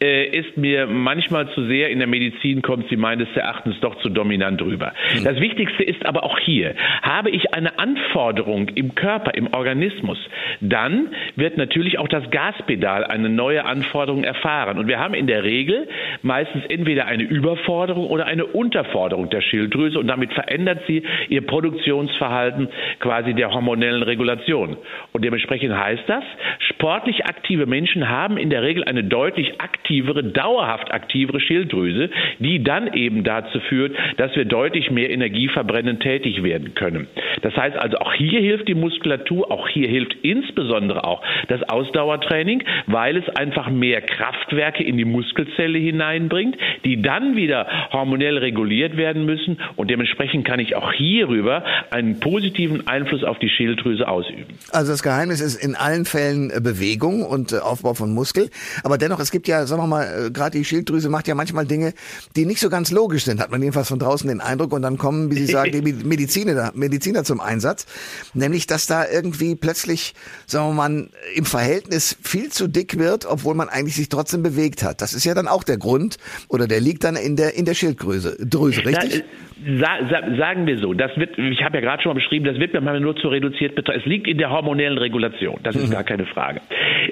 äh, 0.00 0.26
ist 0.26 0.56
mir 0.56 0.86
manchmal 0.86 1.48
zu 1.50 1.66
sehr 1.66 1.90
in 1.90 1.98
der 1.98 2.08
Medizin 2.08 2.62
kommt 2.62 2.88
sie 2.88 2.96
meines 2.96 3.28
Erachtens 3.34 3.76
doch 3.80 3.96
zu 4.00 4.08
dominant 4.08 4.60
rüber. 4.62 4.92
Mhm. 5.14 5.24
Das 5.24 5.40
Wichtigste 5.40 5.82
ist 5.82 6.04
aber 6.06 6.24
auch 6.24 6.38
hier, 6.38 6.74
habe 7.02 7.30
ich 7.30 7.54
eine 7.54 7.78
Anforderung 7.78 8.68
im 8.70 8.94
Körper, 8.94 9.34
im 9.34 9.52
Organismus, 9.52 10.18
dann 10.60 11.08
wird 11.36 11.56
natürlich 11.56 11.98
auch 11.98 12.08
das 12.08 12.30
Gaspedal 12.30 13.04
eine 13.04 13.28
neue 13.28 13.64
Anforderung 13.64 14.24
erfahren. 14.24 14.78
Und 14.78 14.88
wir 14.88 14.98
haben 14.98 15.14
in 15.14 15.26
der 15.26 15.44
Regel 15.44 15.88
meistens 16.22 16.64
entweder 16.68 17.06
eine 17.06 17.22
Überforderung 17.22 18.08
oder 18.08 18.26
eine 18.26 18.46
Unterforderung 18.46 19.30
der 19.30 19.40
Schilddrüse 19.40 19.98
und 19.98 20.08
damit 20.08 20.32
verändert 20.32 20.82
sie 20.86 21.02
ihr 21.28 21.46
Produktionsverhalten 21.46 22.68
quasi 23.00 23.34
der 23.34 23.52
hormonellen 23.52 24.02
Regulation. 24.02 24.76
Und 25.12 25.24
dementsprechend 25.24 25.76
heißt 25.76 26.04
das, 26.06 26.24
sportlich 26.70 27.26
aktive 27.26 27.66
Menschen 27.66 28.08
haben 28.08 28.36
in 28.36 28.50
der 28.50 28.62
Regel 28.62 28.84
eine 28.84 29.04
deutlich 29.04 29.57
aktivere, 29.58 30.24
dauerhaft 30.24 30.92
aktivere 30.92 31.40
Schilddrüse, 31.40 32.10
die 32.38 32.62
dann 32.62 32.92
eben 32.92 33.24
dazu 33.24 33.60
führt, 33.60 33.96
dass 34.16 34.34
wir 34.36 34.44
deutlich 34.44 34.90
mehr 34.90 35.10
Energieverbrennen 35.10 36.00
tätig 36.00 36.42
werden 36.42 36.74
können. 36.74 37.08
Das 37.42 37.56
heißt 37.56 37.76
also, 37.76 37.98
auch 37.98 38.12
hier 38.14 38.40
hilft 38.40 38.68
die 38.68 38.74
Muskulatur, 38.74 39.50
auch 39.50 39.68
hier 39.68 39.88
hilft 39.88 40.14
insbesondere 40.22 41.04
auch 41.04 41.22
das 41.48 41.62
Ausdauertraining, 41.68 42.62
weil 42.86 43.16
es 43.16 43.28
einfach 43.36 43.70
mehr 43.70 44.00
Kraftwerke 44.00 44.82
in 44.82 44.96
die 44.96 45.04
Muskelzelle 45.04 45.78
hineinbringt, 45.78 46.56
die 46.84 47.00
dann 47.02 47.36
wieder 47.36 47.66
hormonell 47.92 48.38
reguliert 48.38 48.96
werden 48.96 49.24
müssen 49.24 49.58
und 49.76 49.90
dementsprechend 49.90 50.46
kann 50.46 50.60
ich 50.60 50.76
auch 50.76 50.92
hierüber 50.92 51.64
einen 51.90 52.20
positiven 52.20 52.86
Einfluss 52.86 53.24
auf 53.24 53.38
die 53.38 53.48
Schilddrüse 53.48 54.06
ausüben. 54.08 54.46
Also 54.72 54.92
das 54.92 55.02
Geheimnis 55.02 55.40
ist 55.40 55.56
in 55.56 55.74
allen 55.74 56.04
Fällen 56.04 56.50
äh, 56.50 56.60
Bewegung 56.60 57.22
und 57.22 57.52
äh, 57.52 57.58
Aufbau 57.58 57.94
von 57.94 58.12
Muskel, 58.12 58.50
aber 58.84 58.98
dennoch, 58.98 59.20
es 59.20 59.30
gibt 59.30 59.47
ja, 59.48 59.66
sagen 59.66 59.82
wir 59.82 59.86
mal, 59.86 60.26
äh, 60.26 60.30
gerade 60.30 60.56
die 60.56 60.64
Schilddrüse 60.64 61.08
macht 61.08 61.26
ja 61.26 61.34
manchmal 61.34 61.66
Dinge, 61.66 61.92
die 62.36 62.46
nicht 62.46 62.60
so 62.60 62.70
ganz 62.70 62.92
logisch 62.92 63.24
sind, 63.24 63.40
hat 63.40 63.50
man 63.50 63.60
jedenfalls 63.60 63.88
von 63.88 63.98
draußen 63.98 64.28
den 64.28 64.40
Eindruck 64.40 64.72
und 64.72 64.82
dann 64.82 64.96
kommen, 64.96 65.30
wie 65.30 65.34
Sie 65.34 65.46
sagen, 65.52 65.72
die 65.72 65.92
Mediziner, 65.92 66.70
Mediziner 66.74 67.24
zum 67.24 67.40
Einsatz, 67.40 67.86
nämlich, 68.34 68.66
dass 68.66 68.86
da 68.86 69.04
irgendwie 69.10 69.56
plötzlich, 69.56 70.14
sagen 70.46 70.68
wir 70.68 70.74
mal, 70.74 71.08
im 71.34 71.44
Verhältnis 71.44 72.16
viel 72.22 72.50
zu 72.50 72.68
dick 72.68 72.98
wird, 72.98 73.26
obwohl 73.26 73.54
man 73.54 73.68
eigentlich 73.68 73.96
sich 73.96 74.08
trotzdem 74.08 74.42
bewegt 74.42 74.82
hat. 74.82 75.02
Das 75.02 75.14
ist 75.14 75.24
ja 75.24 75.34
dann 75.34 75.48
auch 75.48 75.64
der 75.64 75.78
Grund 75.78 76.18
oder 76.48 76.68
der 76.68 76.80
liegt 76.80 77.04
dann 77.04 77.16
in 77.16 77.36
der 77.36 77.56
in 77.56 77.64
der 77.64 77.74
Schilddrüse, 77.74 78.36
Drüse, 78.38 78.84
richtig? 78.84 79.24
Da, 79.66 79.78
sa, 79.80 80.08
sa, 80.08 80.36
sagen 80.36 80.66
wir 80.66 80.78
so, 80.78 80.94
das 80.94 81.16
wird, 81.16 81.36
ich 81.36 81.62
habe 81.62 81.78
ja 81.78 81.80
gerade 81.80 82.02
schon 82.02 82.10
mal 82.10 82.20
beschrieben, 82.20 82.44
das 82.44 82.58
wird 82.58 82.74
man 82.80 83.02
nur 83.02 83.16
zu 83.16 83.28
reduziert 83.28 83.74
betrachtet. 83.74 84.02
Es 84.02 84.08
liegt 84.08 84.28
in 84.28 84.38
der 84.38 84.50
hormonellen 84.50 84.98
Regulation, 84.98 85.58
das 85.62 85.74
ist 85.74 85.88
mhm. 85.88 85.92
gar 85.92 86.04
keine 86.04 86.26
Frage. 86.26 86.60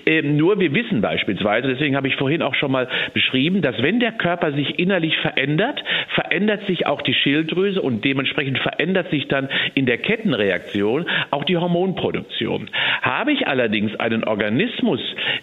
Ähm, 0.05 0.37
nur 0.37 0.59
wir 0.59 0.73
wissen 0.73 1.01
beispielsweise, 1.01 1.69
deswegen 1.69 1.97
habe 1.97 2.09
ich 2.09 2.15
vorhin 2.27 2.43
auch 2.43 2.57
schon 2.57 2.73
mal 2.73 2.89
beschrieben, 3.15 3.63
dass 3.63 3.81
wenn 3.81 4.01
der 4.01 4.11
Körper 4.11 4.51
sich 4.51 4.81
innerlich 4.81 5.17
verändert, 5.19 5.81
verändert 6.13 6.67
sich 6.67 6.85
auch 6.85 7.01
die 7.03 7.15
Schilddrüse 7.15 7.81
und 7.81 8.05
dementsprechend 8.05 8.59
verändert 8.59 9.11
sich 9.11 9.29
dann 9.29 9.49
in 9.75 9.87
der 9.87 9.99
Kettenreaktion 9.99 11.07
auch 11.31 11.45
die 11.45 11.57
Hormonproduktion. 11.57 12.69
Habe 13.01 13.31
ich 13.31 13.47
allerdings 13.47 13.95
einen 14.01 14.25
Organismus, 14.25 14.99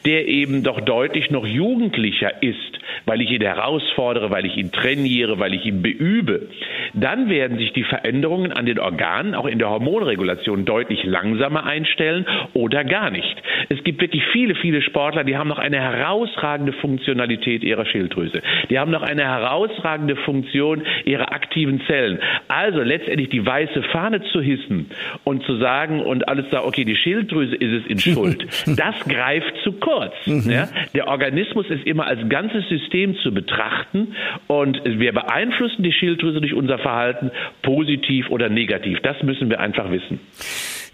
der 0.06 0.28
eben 0.28 0.62
doch 0.64 0.82
deutlich 0.82 1.32
noch 1.32 1.48
jugendlicher 1.48 2.44
ist, 2.44 2.58
weil 3.06 3.22
ich 3.22 3.32
ihn 3.32 3.42
herausfordere, 3.42 4.30
weil 4.30 4.46
ich 4.46 4.58
ihn 4.58 4.74
trainiere, 4.74 5.40
weil 5.40 5.54
ich 5.54 5.66
ihn 5.66 5.82
beübe, 5.82 6.50
dann 6.94 7.30
werden 7.30 7.58
sich 7.60 7.72
die 7.72 7.86
Veränderungen 7.86 8.52
an 8.52 8.66
den 8.66 8.80
Organen, 8.80 9.36
auch 9.36 9.46
in 9.46 9.60
der 9.60 9.70
Hormonregulation, 9.70 10.66
deutlich 10.66 11.06
langsamer 11.06 11.66
einstellen 11.66 12.26
oder 12.54 12.84
gar 12.84 13.10
nicht. 13.10 13.42
Es 13.70 13.82
gibt 13.86 14.02
wirklich 14.02 14.24
viele, 14.34 14.56
viele 14.56 14.82
Sportler, 14.82 15.24
die 15.24 15.38
haben 15.38 15.48
noch 15.48 15.60
eine 15.60 15.80
herausragende 15.80 16.73
Funktionalität 16.74 17.64
ihrer 17.64 17.86
Schilddrüse. 17.86 18.42
Die 18.70 18.80
haben 18.80 18.92
noch 18.92 19.02
eine 19.02 19.24
herausragende 19.24 20.16
Funktion 20.16 20.84
ihrer 21.06 21.32
aktiven 21.32 21.82
Zellen. 21.88 22.20
Also 22.48 22.82
letztendlich 22.82 23.30
die 23.30 23.46
weiße 23.46 23.84
Fahne 23.84 24.22
zu 24.32 24.42
hissen 24.42 24.88
und 25.24 25.44
zu 25.44 25.58
sagen 25.58 26.02
und 26.02 26.28
alles 26.28 26.50
sagen, 26.50 26.68
okay, 26.68 26.86
die 26.86 26.96
Schilddrüse 26.96 27.56
ist 27.56 27.84
es 27.84 27.88
in 27.88 28.00
Schuld, 28.14 28.46
das 28.78 28.96
greift 29.08 29.54
zu 29.64 29.74
kurz. 29.74 30.14
Mhm. 30.26 30.50
Ja? 30.50 30.68
Der 30.94 31.08
Organismus 31.08 31.70
ist 31.70 31.86
immer 31.86 32.08
als 32.08 32.28
ganzes 32.30 32.68
System 32.70 33.16
zu 33.18 33.34
betrachten 33.34 34.16
und 34.48 34.82
wir 34.84 35.14
beeinflussen 35.14 35.84
die 35.84 35.94
Schilddrüse 35.94 36.42
durch 36.42 36.54
unser 36.54 36.78
Verhalten 36.78 37.32
positiv 37.62 38.30
oder 38.30 38.50
negativ. 38.50 39.00
Das 39.02 39.22
müssen 39.24 39.50
wir 39.50 39.60
einfach 39.60 39.92
wissen. 39.92 40.20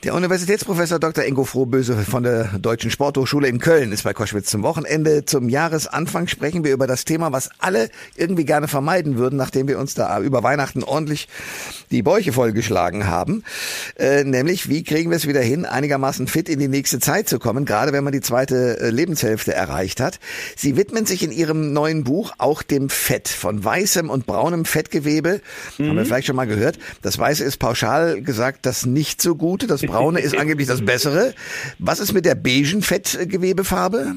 Der 0.03 0.15
Universitätsprofessor 0.15 0.97
Dr. 0.97 1.25
Ingo 1.25 1.43
Frohböse 1.43 1.93
von 1.97 2.23
der 2.23 2.57
Deutschen 2.57 2.89
Sporthochschule 2.89 3.49
in 3.49 3.59
Köln 3.59 3.91
ist 3.91 4.03
bei 4.03 4.13
Koschwitz 4.13 4.49
zum 4.49 4.63
Wochenende. 4.63 5.25
Zum 5.25 5.49
Jahresanfang 5.49 6.27
sprechen 6.27 6.63
wir 6.63 6.71
über 6.71 6.87
das 6.87 7.03
Thema, 7.03 7.33
was 7.33 7.49
alle 7.59 7.89
irgendwie 8.15 8.45
gerne 8.45 8.69
vermeiden 8.69 9.17
würden, 9.17 9.35
nachdem 9.35 9.67
wir 9.67 9.77
uns 9.77 9.95
da 9.95 10.21
über 10.21 10.41
Weihnachten 10.41 10.85
ordentlich 10.85 11.27
die 11.91 12.01
Bäuche 12.01 12.31
vollgeschlagen 12.31 13.07
haben. 13.07 13.43
Äh, 13.97 14.23
nämlich, 14.23 14.69
wie 14.69 14.85
kriegen 14.85 15.09
wir 15.09 15.17
es 15.17 15.27
wieder 15.27 15.41
hin, 15.41 15.65
einigermaßen 15.65 16.27
fit 16.27 16.47
in 16.47 16.59
die 16.59 16.69
nächste 16.69 16.99
Zeit 16.99 17.27
zu 17.27 17.37
kommen, 17.37 17.65
gerade 17.65 17.91
wenn 17.91 18.05
man 18.05 18.13
die 18.13 18.21
zweite 18.21 18.79
äh, 18.79 18.91
Lebenshälfte 18.91 19.53
erreicht 19.53 19.99
hat. 19.99 20.21
Sie 20.55 20.77
widmen 20.77 21.07
sich 21.07 21.23
in 21.23 21.33
Ihrem 21.33 21.73
neuen 21.73 22.05
Buch 22.05 22.31
auch 22.37 22.61
dem 22.61 22.89
Fett. 22.89 23.27
Von 23.27 23.65
weißem 23.65 24.09
und 24.09 24.25
braunem 24.25 24.63
Fettgewebe, 24.63 25.41
mhm. 25.77 25.89
haben 25.89 25.95
wir 25.95 26.03
mhm. 26.03 26.07
vielleicht 26.07 26.27
schon 26.27 26.37
mal 26.37 26.47
gehört. 26.47 26.79
Das 27.01 27.19
Weiße 27.19 27.43
ist 27.43 27.57
pauschal 27.57 28.21
gesagt 28.21 28.65
das 28.65 28.85
nicht 28.85 29.21
so 29.21 29.35
gute, 29.35 29.67
das 29.67 29.88
braune 29.91 30.19
ist 30.19 30.37
angeblich 30.37 30.67
das 30.67 30.83
bessere. 30.83 31.33
Was 31.79 31.99
ist 31.99 32.13
mit 32.13 32.25
der 32.25 32.35
beigen 32.35 32.81
Fettgewebefarbe? 32.81 34.15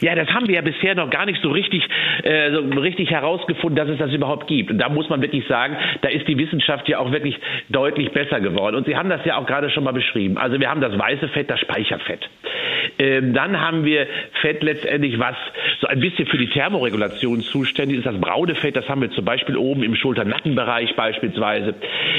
Ja, 0.00 0.14
das 0.14 0.28
haben 0.28 0.48
wir 0.48 0.56
ja 0.56 0.60
bisher 0.60 0.94
noch 0.94 1.10
gar 1.10 1.26
nicht 1.26 1.40
so 1.42 1.50
richtig, 1.50 1.86
äh, 2.24 2.50
so 2.52 2.60
richtig 2.80 3.10
herausgefunden, 3.10 3.76
dass 3.76 3.88
es 3.88 3.98
das 3.98 4.12
überhaupt 4.12 4.46
gibt. 4.48 4.70
Und 4.70 4.78
da 4.78 4.88
muss 4.88 5.08
man 5.08 5.22
wirklich 5.22 5.46
sagen, 5.46 5.76
da 6.02 6.08
ist 6.08 6.26
die 6.26 6.36
Wissenschaft 6.36 6.88
ja 6.88 6.98
auch 6.98 7.12
wirklich 7.12 7.38
deutlich 7.68 8.10
besser 8.10 8.40
geworden. 8.40 8.76
Und 8.76 8.86
Sie 8.86 8.96
haben 8.96 9.08
das 9.08 9.24
ja 9.24 9.36
auch 9.36 9.46
gerade 9.46 9.70
schon 9.70 9.84
mal 9.84 9.92
beschrieben. 9.92 10.36
Also 10.36 10.58
wir 10.58 10.68
haben 10.68 10.80
das 10.80 10.98
weiße 10.98 11.28
Fett, 11.28 11.48
das 11.50 11.60
Speicherfett. 11.60 12.28
Ähm, 12.98 13.34
dann 13.34 13.60
haben 13.60 13.84
wir 13.84 14.06
Fett 14.40 14.62
letztendlich, 14.62 15.18
was 15.18 15.36
so 15.80 15.86
ein 15.86 16.00
bisschen 16.00 16.26
für 16.26 16.38
die 16.38 16.48
Thermoregulation 16.48 17.42
zuständig 17.42 17.98
ist. 17.98 18.06
Das 18.06 18.20
braune 18.20 18.54
Fett, 18.54 18.76
das 18.76 18.88
haben 18.88 19.00
wir 19.00 19.10
zum 19.12 19.24
Beispiel 19.24 19.56
oben 19.56 19.82
im 19.82 19.94
Schulter-Nackenbereich 19.94 20.96
beispielsweise. 20.96 21.74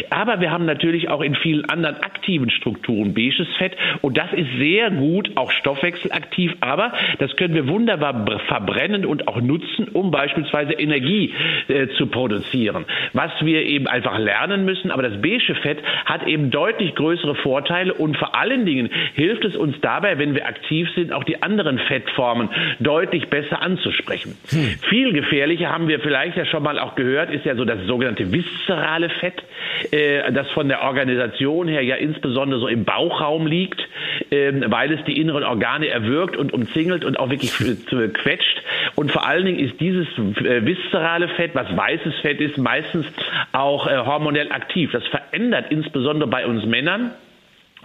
Aber 0.10 0.40
wir 0.40 0.52
haben 0.52 0.66
natürlich 0.66 1.10
auch 1.10 1.22
in 1.22 1.36
vielen 1.36 1.66
anderen 1.70 1.98
aktiven 1.98 2.50
Strukturen 2.50 3.14
beiges 3.14 3.48
Fett. 3.58 3.76
Und 4.02 4.18
das 4.18 4.32
ist 4.34 4.50
sehr 4.58 4.92
gut, 4.92 5.32
auch 5.36 5.52
stoffwechselaktiv. 5.52 6.56
Aber 6.62 6.94
das 7.20 7.36
können 7.50 7.66
wir 7.66 7.74
wunderbar 7.74 8.40
verbrennen 8.48 9.06
und 9.06 9.28
auch 9.28 9.42
nutzen, 9.42 9.88
um 9.94 10.12
beispielsweise 10.12 10.74
Energie 10.74 11.34
äh, 11.68 11.88
zu 11.98 12.06
produzieren. 12.08 12.86
Was 13.14 13.32
wir 13.42 13.64
eben 13.64 13.88
einfach 13.88 14.20
lernen 14.20 14.66
müssen. 14.66 14.92
Aber 14.92 15.02
das 15.02 15.20
beige 15.20 15.56
Fett 15.56 15.80
hat 16.06 16.28
eben 16.28 16.52
deutlich 16.52 16.94
größere 16.94 17.34
Vorteile 17.36 17.94
und 17.94 18.18
vor 18.18 18.36
allen 18.36 18.66
Dingen 18.68 18.90
hilft 19.14 19.46
es 19.46 19.56
uns 19.56 19.76
dabei, 19.82 20.20
wenn 20.20 20.36
wir 20.36 20.46
aktiv 20.46 20.88
sind, 20.94 21.12
auch 21.12 21.24
die 21.24 21.42
anderen 21.42 21.80
Fettformen 21.80 22.50
deutlich 22.80 23.30
besser 23.30 23.64
anzusprechen. 23.64 24.38
Hm. 24.50 24.76
Viel 24.90 25.14
gefährlicher 25.14 25.72
haben 25.72 25.88
wir 25.88 26.00
vielleicht 26.02 26.38
ja 26.38 26.46
schon 26.46 26.62
mal 26.62 26.78
auch 26.78 26.94
gehört, 26.94 27.32
ist 27.32 27.46
ja 27.46 27.56
so 27.56 27.66
das 27.66 27.80
sogenannte 27.88 28.32
viszerale 28.32 29.10
Fett, 29.10 29.42
äh, 29.92 30.32
das 30.32 30.50
von 30.52 30.68
der 30.68 30.84
Organisation 30.84 31.68
her 31.68 31.82
ja 31.82 31.96
insbesondere 31.96 32.60
so 32.60 32.68
im 32.68 32.86
Bauchraum 32.86 33.48
liegt, 33.48 33.82
äh, 34.30 34.52
weil 34.68 34.92
es 34.94 35.04
die 35.06 35.20
inneren 35.20 35.44
Organe 35.44 35.88
erwürgt 35.88 36.38
und 36.38 36.54
umzingelt 36.54 37.04
und 37.04 37.18
auch 37.18 37.30
wirklich 37.30 37.39
quetscht. 37.40 38.62
Und 38.96 39.12
vor 39.12 39.26
allen 39.26 39.46
Dingen 39.46 39.60
ist 39.60 39.80
dieses 39.80 40.08
äh, 40.18 40.66
viszerale 40.66 41.30
Fett, 41.30 41.56
was 41.56 41.76
weißes 41.76 42.16
Fett 42.22 42.40
ist, 42.40 42.58
meistens 42.58 43.06
auch 43.52 43.88
äh, 43.88 43.98
hormonell 43.98 44.52
aktiv. 44.52 44.92
Das 44.92 45.06
verändert 45.08 45.72
insbesondere 45.72 46.30
bei 46.30 46.46
uns 46.46 46.66
Männern 46.66 47.12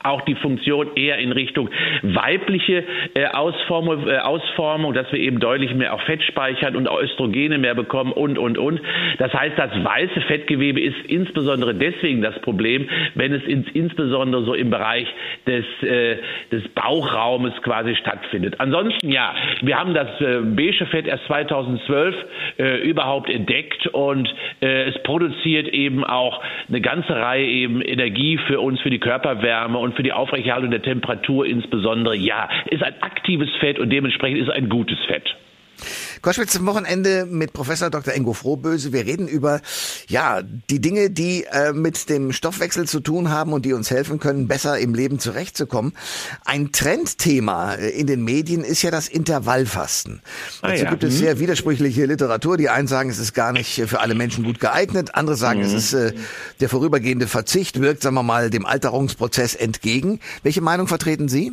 auch 0.02 0.20
die 0.22 0.34
Funktion 0.34 0.88
eher 0.96 1.18
in 1.18 1.32
Richtung 1.32 1.70
weibliche 2.02 2.84
äh, 3.14 3.26
Ausformung, 3.26 4.06
äh, 4.08 4.18
Ausformung, 4.18 4.92
dass 4.92 5.10
wir 5.12 5.18
eben 5.18 5.40
deutlich 5.40 5.74
mehr 5.74 5.94
auch 5.94 6.02
Fett 6.02 6.22
speichern 6.22 6.76
und 6.76 6.88
auch 6.88 7.00
Östrogene 7.00 7.58
mehr 7.58 7.74
bekommen 7.74 8.12
und, 8.12 8.38
und, 8.38 8.58
und. 8.58 8.80
Das 9.18 9.32
heißt, 9.32 9.58
das 9.58 9.70
weiße 9.72 10.20
Fettgewebe 10.22 10.80
ist 10.80 10.96
insbesondere 11.06 11.74
deswegen 11.74 12.22
das 12.22 12.38
Problem, 12.40 12.88
wenn 13.14 13.32
es 13.32 13.42
ins, 13.44 13.66
insbesondere 13.72 14.44
so 14.44 14.54
im 14.54 14.70
Bereich 14.70 15.06
des, 15.46 15.64
äh, 15.82 16.16
des 16.50 16.66
Bauchraumes 16.68 17.54
quasi 17.62 17.94
stattfindet. 17.96 18.56
Ansonsten, 18.58 19.10
ja, 19.10 19.34
wir 19.62 19.78
haben 19.78 19.94
das 19.94 20.20
äh, 20.20 20.40
beige 20.42 20.86
Fett 20.86 21.06
erst 21.06 21.24
2012 21.26 22.14
äh, 22.58 22.76
überhaupt 22.82 23.30
entdeckt 23.30 23.86
und 23.88 24.32
äh, 24.60 24.84
es 24.84 25.02
produziert 25.02 25.68
eben 25.68 26.04
auch 26.04 26.42
eine 26.68 26.80
ganze 26.80 27.14
Reihe 27.14 27.46
eben 27.46 27.80
Energie 27.80 28.38
für 28.46 28.60
uns, 28.60 28.80
für 28.80 28.90
die 28.90 28.98
Körperwärme 28.98 29.78
und 29.84 29.94
für 29.94 30.02
die 30.02 30.12
Aufrechterhaltung 30.12 30.70
der 30.70 30.82
Temperatur 30.82 31.46
insbesondere, 31.46 32.16
ja, 32.16 32.48
ist 32.70 32.82
ein 32.82 32.94
aktives 33.02 33.50
Fett 33.60 33.78
und 33.78 33.90
dementsprechend 33.90 34.40
ist 34.40 34.50
ein 34.50 34.68
gutes 34.68 34.98
Fett. 35.06 35.36
Koschwitz 36.24 36.52
zum 36.52 36.64
Wochenende 36.64 37.26
mit 37.26 37.52
Professor 37.52 37.90
Dr. 37.90 38.14
Ingo 38.14 38.32
Frohböse. 38.32 38.94
Wir 38.94 39.04
reden 39.04 39.28
über 39.28 39.60
ja 40.08 40.40
die 40.40 40.80
Dinge, 40.80 41.10
die 41.10 41.44
äh, 41.44 41.74
mit 41.74 42.08
dem 42.08 42.32
Stoffwechsel 42.32 42.88
zu 42.88 43.00
tun 43.00 43.28
haben 43.28 43.52
und 43.52 43.66
die 43.66 43.74
uns 43.74 43.90
helfen 43.90 44.20
können, 44.20 44.48
besser 44.48 44.78
im 44.78 44.94
Leben 44.94 45.18
zurechtzukommen. 45.18 45.92
Ein 46.46 46.72
Trendthema 46.72 47.74
äh, 47.74 47.90
in 47.90 48.06
den 48.06 48.24
Medien 48.24 48.64
ist 48.64 48.80
ja 48.80 48.90
das 48.90 49.06
Intervallfasten. 49.06 50.22
Ah, 50.62 50.68
Dazu 50.68 50.84
ja. 50.84 50.90
gibt 50.90 51.04
es 51.04 51.12
mhm. 51.12 51.18
sehr 51.18 51.38
widersprüchliche 51.40 52.06
Literatur. 52.06 52.56
Die 52.56 52.70
einen 52.70 52.88
sagen, 52.88 53.10
es 53.10 53.18
ist 53.18 53.34
gar 53.34 53.52
nicht 53.52 53.82
für 53.86 54.00
alle 54.00 54.14
Menschen 54.14 54.44
gut 54.44 54.60
geeignet. 54.60 55.14
Andere 55.14 55.36
sagen, 55.36 55.58
mhm. 55.58 55.66
es 55.66 55.74
ist 55.74 55.92
äh, 55.92 56.14
der 56.58 56.70
vorübergehende 56.70 57.26
Verzicht 57.26 57.82
wirkt, 57.82 58.00
sagen 58.00 58.16
wir 58.16 58.22
mal, 58.22 58.48
dem 58.48 58.64
Alterungsprozess 58.64 59.54
entgegen. 59.54 60.20
Welche 60.42 60.62
Meinung 60.62 60.88
vertreten 60.88 61.28
Sie? 61.28 61.52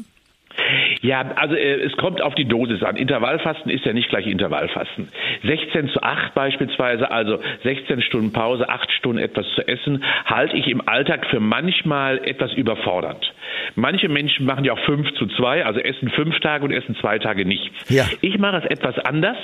Ja, 1.01 1.21
also 1.35 1.55
äh, 1.55 1.81
es 1.81 1.95
kommt 1.97 2.21
auf 2.21 2.35
die 2.35 2.45
Dosis 2.45 2.83
an. 2.83 2.95
Intervallfasten 2.95 3.71
ist 3.71 3.85
ja 3.85 3.93
nicht 3.93 4.09
gleich 4.09 4.27
Intervallfasten. 4.27 5.09
16 5.43 5.89
zu 5.89 6.01
8 6.01 6.33
beispielsweise, 6.33 7.09
also 7.11 7.39
16 7.63 8.01
Stunden 8.01 8.31
Pause, 8.31 8.69
8 8.69 8.91
Stunden 8.91 9.19
etwas 9.19 9.45
zu 9.55 9.67
essen, 9.67 10.03
halte 10.25 10.55
ich 10.55 10.67
im 10.67 10.87
Alltag 10.87 11.25
für 11.27 11.39
manchmal 11.39 12.19
etwas 12.19 12.53
überfordernd. 12.53 13.33
Manche 13.75 14.09
Menschen 14.09 14.45
machen 14.45 14.63
ja 14.63 14.73
auch 14.73 14.85
5 14.85 15.13
zu 15.15 15.27
2, 15.27 15.65
also 15.65 15.79
essen 15.79 16.09
fünf 16.09 16.39
Tage 16.39 16.65
und 16.65 16.71
essen 16.71 16.95
zwei 16.95 17.19
Tage 17.19 17.45
nichts. 17.45 17.89
Ja. 17.89 18.05
Ich 18.21 18.37
mache 18.37 18.57
es 18.57 18.65
etwas 18.65 18.97
anders 18.99 19.37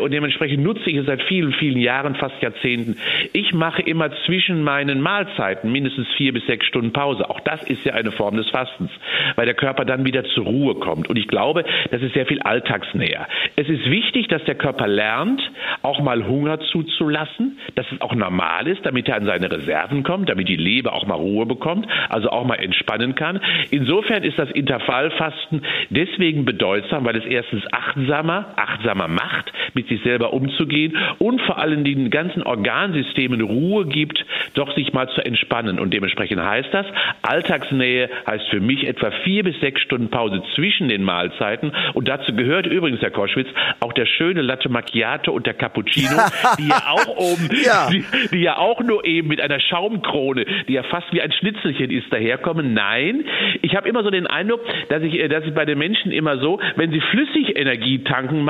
und 0.00 0.10
dementsprechend 0.10 0.62
nutze 0.62 0.88
ich 0.88 0.96
es 0.96 1.06
seit 1.06 1.22
vielen, 1.24 1.52
vielen 1.52 1.78
Jahren, 1.78 2.14
fast 2.14 2.40
Jahrzehnten. 2.40 2.96
Ich 3.34 3.52
mache 3.52 3.82
immer 3.82 4.10
zwischen 4.24 4.62
meinen 4.62 5.02
Mahlzeiten 5.02 5.70
mindestens 5.70 6.08
vier 6.16 6.32
bis 6.32 6.46
sechs 6.46 6.64
Stunden 6.66 6.94
Pause. 6.94 7.28
Auch 7.28 7.40
das 7.40 7.62
ist 7.64 7.84
ja 7.84 7.92
eine 7.92 8.10
Form 8.10 8.38
des 8.38 8.48
Fastens, 8.48 8.90
weil 9.34 9.44
der 9.44 9.54
Körper 9.54 9.84
dann 9.84 10.06
wieder 10.06 10.24
zur 10.24 10.44
Ruhe 10.44 10.76
kommt. 10.76 11.08
Und 11.08 11.18
ich 11.18 11.28
glaube, 11.28 11.64
das 11.90 12.00
ist 12.00 12.14
sehr 12.14 12.24
viel 12.24 12.40
alltagsnäher. 12.40 13.28
Es 13.56 13.68
ist 13.68 13.90
wichtig, 13.90 14.28
dass 14.28 14.42
der 14.44 14.54
Körper 14.54 14.86
lernt, 14.86 15.42
auch 15.82 16.00
mal 16.00 16.26
Hunger 16.26 16.58
zuzulassen, 16.60 17.58
dass 17.74 17.86
es 17.92 18.00
auch 18.00 18.14
normal 18.14 18.66
ist, 18.68 18.86
damit 18.86 19.08
er 19.08 19.16
an 19.16 19.26
seine 19.26 19.50
Reserven 19.50 20.02
kommt, 20.02 20.30
damit 20.30 20.48
die 20.48 20.56
Leber 20.56 20.94
auch 20.94 21.06
mal 21.06 21.14
Ruhe 21.14 21.44
bekommt, 21.44 21.86
also 22.08 22.30
auch 22.30 22.46
mal 22.46 22.56
entspannen 22.56 23.14
kann. 23.14 23.40
Insofern 23.70 24.22
ist 24.22 24.38
das 24.38 24.50
Intervallfasten 24.50 25.62
deswegen 25.90 26.44
bedeutsam, 26.46 27.04
weil 27.04 27.16
es 27.16 27.26
erstens 27.26 27.62
achtsamer, 27.72 28.54
achtsamer 28.56 29.08
macht, 29.08 29.52
mit 29.74 29.88
sich 29.88 30.02
selber 30.02 30.32
umzugehen 30.32 30.96
und 31.18 31.40
vor 31.42 31.58
allem 31.58 31.84
den 31.84 32.10
ganzen 32.10 32.42
Organsystemen 32.42 33.40
Ruhe 33.40 33.86
gibt, 33.86 34.24
doch 34.54 34.74
sich 34.74 34.92
mal 34.92 35.08
zu 35.10 35.24
entspannen. 35.24 35.78
Und 35.78 35.92
dementsprechend 35.92 36.42
heißt 36.42 36.72
das, 36.72 36.86
Alltagsnähe 37.22 38.08
heißt 38.26 38.48
für 38.50 38.60
mich 38.60 38.86
etwa 38.86 39.10
vier 39.24 39.44
bis 39.44 39.58
sechs 39.60 39.80
Stunden 39.82 40.08
Pause 40.08 40.42
zwischen 40.54 40.88
den 40.88 41.02
Mahlzeiten. 41.02 41.72
Und 41.94 42.08
dazu 42.08 42.34
gehört 42.34 42.66
übrigens, 42.66 43.00
Herr 43.00 43.10
Koschwitz, 43.10 43.48
auch 43.80 43.92
der 43.92 44.06
schöne 44.06 44.42
Latte 44.42 44.68
Macchiato 44.68 45.32
und 45.32 45.46
der 45.46 45.54
Cappuccino, 45.54 46.16
die 46.58 46.68
ja 46.68 46.82
auch 46.90 47.16
oben, 47.16 47.48
ja. 47.64 47.88
Die, 47.90 48.04
die 48.32 48.42
ja 48.42 48.58
auch 48.58 48.80
nur 48.80 49.04
eben 49.04 49.28
mit 49.28 49.40
einer 49.40 49.60
Schaumkrone, 49.60 50.44
die 50.68 50.74
ja 50.74 50.82
fast 50.84 51.12
wie 51.12 51.20
ein 51.20 51.32
Schnitzelchen 51.32 51.90
ist, 51.90 52.12
daherkommen. 52.12 52.74
Nein, 52.74 53.24
ich 53.62 53.74
habe 53.76 53.88
immer 53.88 54.02
so 54.02 54.10
den 54.10 54.26
Eindruck, 54.26 54.60
dass 54.88 55.02
ich, 55.02 55.18
äh, 55.18 55.28
dass 55.28 55.44
ich 55.44 55.54
bei 55.54 55.64
den 55.64 55.78
Menschen 55.78 56.12
immer 56.12 56.38
so, 56.38 56.60
wenn 56.76 56.90
sie 56.90 57.00
flüssig 57.00 57.56
Energie 57.56 57.98
tanken, 58.04 58.48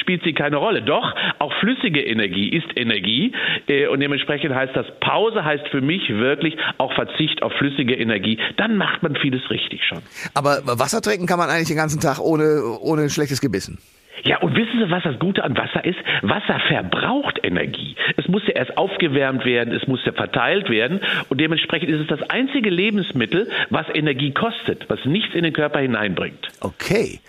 spielt 0.00 0.22
sie 0.24 0.32
keine 0.32 0.49
Rolle. 0.56 0.82
Doch, 0.82 1.14
auch 1.38 1.52
flüssige 1.60 2.02
Energie 2.02 2.48
ist 2.48 2.76
Energie. 2.76 3.32
Äh, 3.68 3.88
und 3.88 4.00
dementsprechend 4.00 4.54
heißt 4.54 4.74
das, 4.74 4.86
Pause 5.00 5.44
heißt 5.44 5.68
für 5.68 5.80
mich 5.80 6.08
wirklich 6.08 6.56
auch 6.78 6.92
Verzicht 6.94 7.42
auf 7.42 7.52
flüssige 7.54 7.94
Energie. 7.94 8.38
Dann 8.56 8.76
macht 8.76 9.02
man 9.02 9.16
vieles 9.16 9.48
richtig 9.50 9.84
schon. 9.84 10.02
Aber 10.34 10.60
Wasser 10.64 11.00
trinken 11.00 11.26
kann 11.26 11.38
man 11.38 11.50
eigentlich 11.50 11.68
den 11.68 11.76
ganzen 11.76 12.00
Tag 12.00 12.18
ohne, 12.18 12.62
ohne 12.80 13.10
schlechtes 13.10 13.40
Gewissen. 13.40 13.78
Ja, 14.24 14.38
und 14.38 14.54
wissen 14.54 14.78
Sie, 14.78 14.90
was 14.90 15.02
das 15.02 15.18
Gute 15.18 15.42
an 15.44 15.56
Wasser 15.56 15.84
ist? 15.84 15.98
Wasser 16.22 16.60
verbraucht 16.68 17.40
Energie. 17.42 17.96
Es 18.16 18.28
muss 18.28 18.42
ja 18.46 18.54
erst 18.54 18.76
aufgewärmt 18.76 19.44
werden, 19.44 19.74
es 19.74 19.86
muss 19.86 20.04
ja 20.04 20.12
verteilt 20.12 20.68
werden 20.68 21.00
und 21.28 21.40
dementsprechend 21.40 21.90
ist 21.90 22.00
es 22.00 22.06
das 22.06 22.28
einzige 22.28 22.70
Lebensmittel, 22.70 23.48
was 23.70 23.86
Energie 23.94 24.32
kostet, 24.32 24.88
was 24.88 25.04
nichts 25.04 25.34
in 25.34 25.44
den 25.44 25.52
Körper 25.52 25.80
hineinbringt. 25.80 26.48
Okay. 26.60 27.20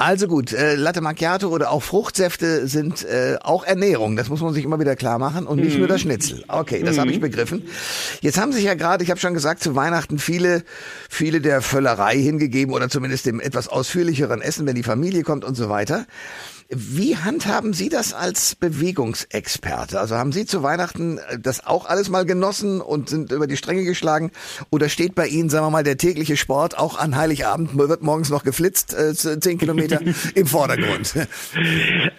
Also 0.00 0.28
gut, 0.28 0.54
äh, 0.54 0.76
Latte 0.76 1.02
Macchiato 1.02 1.48
oder 1.48 1.70
auch 1.70 1.82
Fruchtsäfte 1.82 2.66
sind 2.66 3.04
äh, 3.04 3.36
auch 3.42 3.64
Ernährung. 3.64 4.16
Das 4.16 4.30
muss 4.30 4.40
man 4.40 4.54
sich 4.54 4.64
immer 4.64 4.80
wieder 4.80 4.96
klar 4.96 5.18
machen 5.18 5.46
und 5.46 5.60
nicht 5.60 5.74
mhm. 5.74 5.80
nur 5.80 5.88
das 5.88 6.00
Schnitzel. 6.00 6.42
Okay, 6.48 6.82
das 6.82 6.96
mhm. 6.96 7.00
habe 7.00 7.12
ich 7.12 7.20
begriffen. 7.20 7.64
Jetzt 8.22 8.40
haben 8.40 8.50
sich 8.50 8.64
ja 8.64 8.72
gerade, 8.72 9.04
ich 9.04 9.10
habe 9.10 9.20
schon 9.20 9.34
gesagt, 9.34 9.62
zu 9.62 9.74
Weihnachten 9.74 10.18
viele, 10.18 10.64
viele 11.10 11.42
der 11.42 11.60
Völlerei 11.60 12.16
hingegeben 12.16 12.72
oder 12.74 12.88
zumindest 12.88 13.26
dem 13.26 13.40
etwas 13.40 13.68
ausführlicheren 13.68 14.40
Essen, 14.40 14.64
wenn 14.64 14.74
die 14.74 14.82
Familie 14.82 15.22
kommt 15.22 15.44
und 15.44 15.54
so 15.54 15.68
weiter. 15.68 16.06
Wie 16.72 17.16
handhaben 17.16 17.72
Sie 17.72 17.88
das 17.88 18.14
als 18.14 18.54
Bewegungsexperte? 18.54 19.98
Also 19.98 20.14
haben 20.14 20.30
Sie 20.30 20.46
zu 20.46 20.62
Weihnachten 20.62 21.18
äh, 21.18 21.36
das 21.42 21.66
auch 21.66 21.84
alles 21.86 22.08
mal 22.10 22.24
genossen 22.24 22.80
und 22.80 23.08
sind 23.08 23.32
über 23.32 23.48
die 23.48 23.56
Stränge 23.56 23.82
geschlagen? 23.82 24.30
Oder 24.70 24.88
steht 24.88 25.16
bei 25.16 25.26
Ihnen, 25.26 25.48
sagen 25.48 25.66
wir 25.66 25.70
mal, 25.70 25.82
der 25.82 25.96
tägliche 25.96 26.36
Sport 26.36 26.78
auch 26.78 26.96
an 26.96 27.16
Heiligabend, 27.16 27.76
wird 27.76 28.02
morgens 28.02 28.30
noch 28.30 28.44
geflitzt, 28.44 28.94
äh, 28.94 29.14
zehn 29.14 29.58
Kilometer 29.58 30.00
im 30.36 30.46
Vordergrund? 30.46 31.26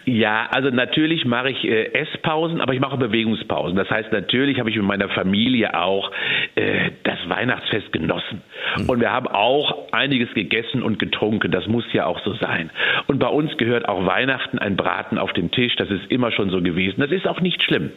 Ja, 0.04 0.48
also 0.50 0.68
natürlich 0.68 1.24
mache 1.24 1.48
ich 1.48 1.64
äh, 1.64 1.86
Esspausen, 1.94 2.60
aber 2.60 2.74
ich 2.74 2.80
mache 2.80 2.98
Bewegungspausen. 2.98 3.74
Das 3.74 3.88
heißt, 3.88 4.12
natürlich 4.12 4.58
habe 4.58 4.68
ich 4.68 4.76
mit 4.76 4.84
meiner 4.84 5.08
Familie 5.08 5.72
auch 5.72 6.10
äh, 6.56 6.90
das 7.04 7.18
Weihnachtsfest 7.26 7.90
genossen. 7.90 8.42
Hm. 8.74 8.90
Und 8.90 9.00
wir 9.00 9.12
haben 9.12 9.28
auch 9.28 9.90
einiges 9.92 10.28
gegessen 10.34 10.82
und 10.82 10.98
getrunken. 10.98 11.50
Das 11.50 11.66
muss 11.68 11.84
ja 11.94 12.04
auch 12.04 12.20
so 12.22 12.34
sein. 12.34 12.70
Und 13.06 13.18
bei 13.18 13.28
uns 13.28 13.56
gehört 13.56 13.88
auch 13.88 14.04
Weihnachten 14.04 14.41
Weihnachten 14.42 14.58
ein 14.58 14.76
Braten 14.76 15.18
auf 15.18 15.32
dem 15.32 15.50
Tisch. 15.50 15.74
Das 15.76 15.90
ist 15.90 16.10
immer 16.10 16.30
schon 16.32 16.50
so 16.50 16.60
gewesen. 16.60 17.00
Das 17.00 17.10
ist 17.10 17.26
auch 17.26 17.40
nicht 17.40 17.62
schlimm. 17.62 17.90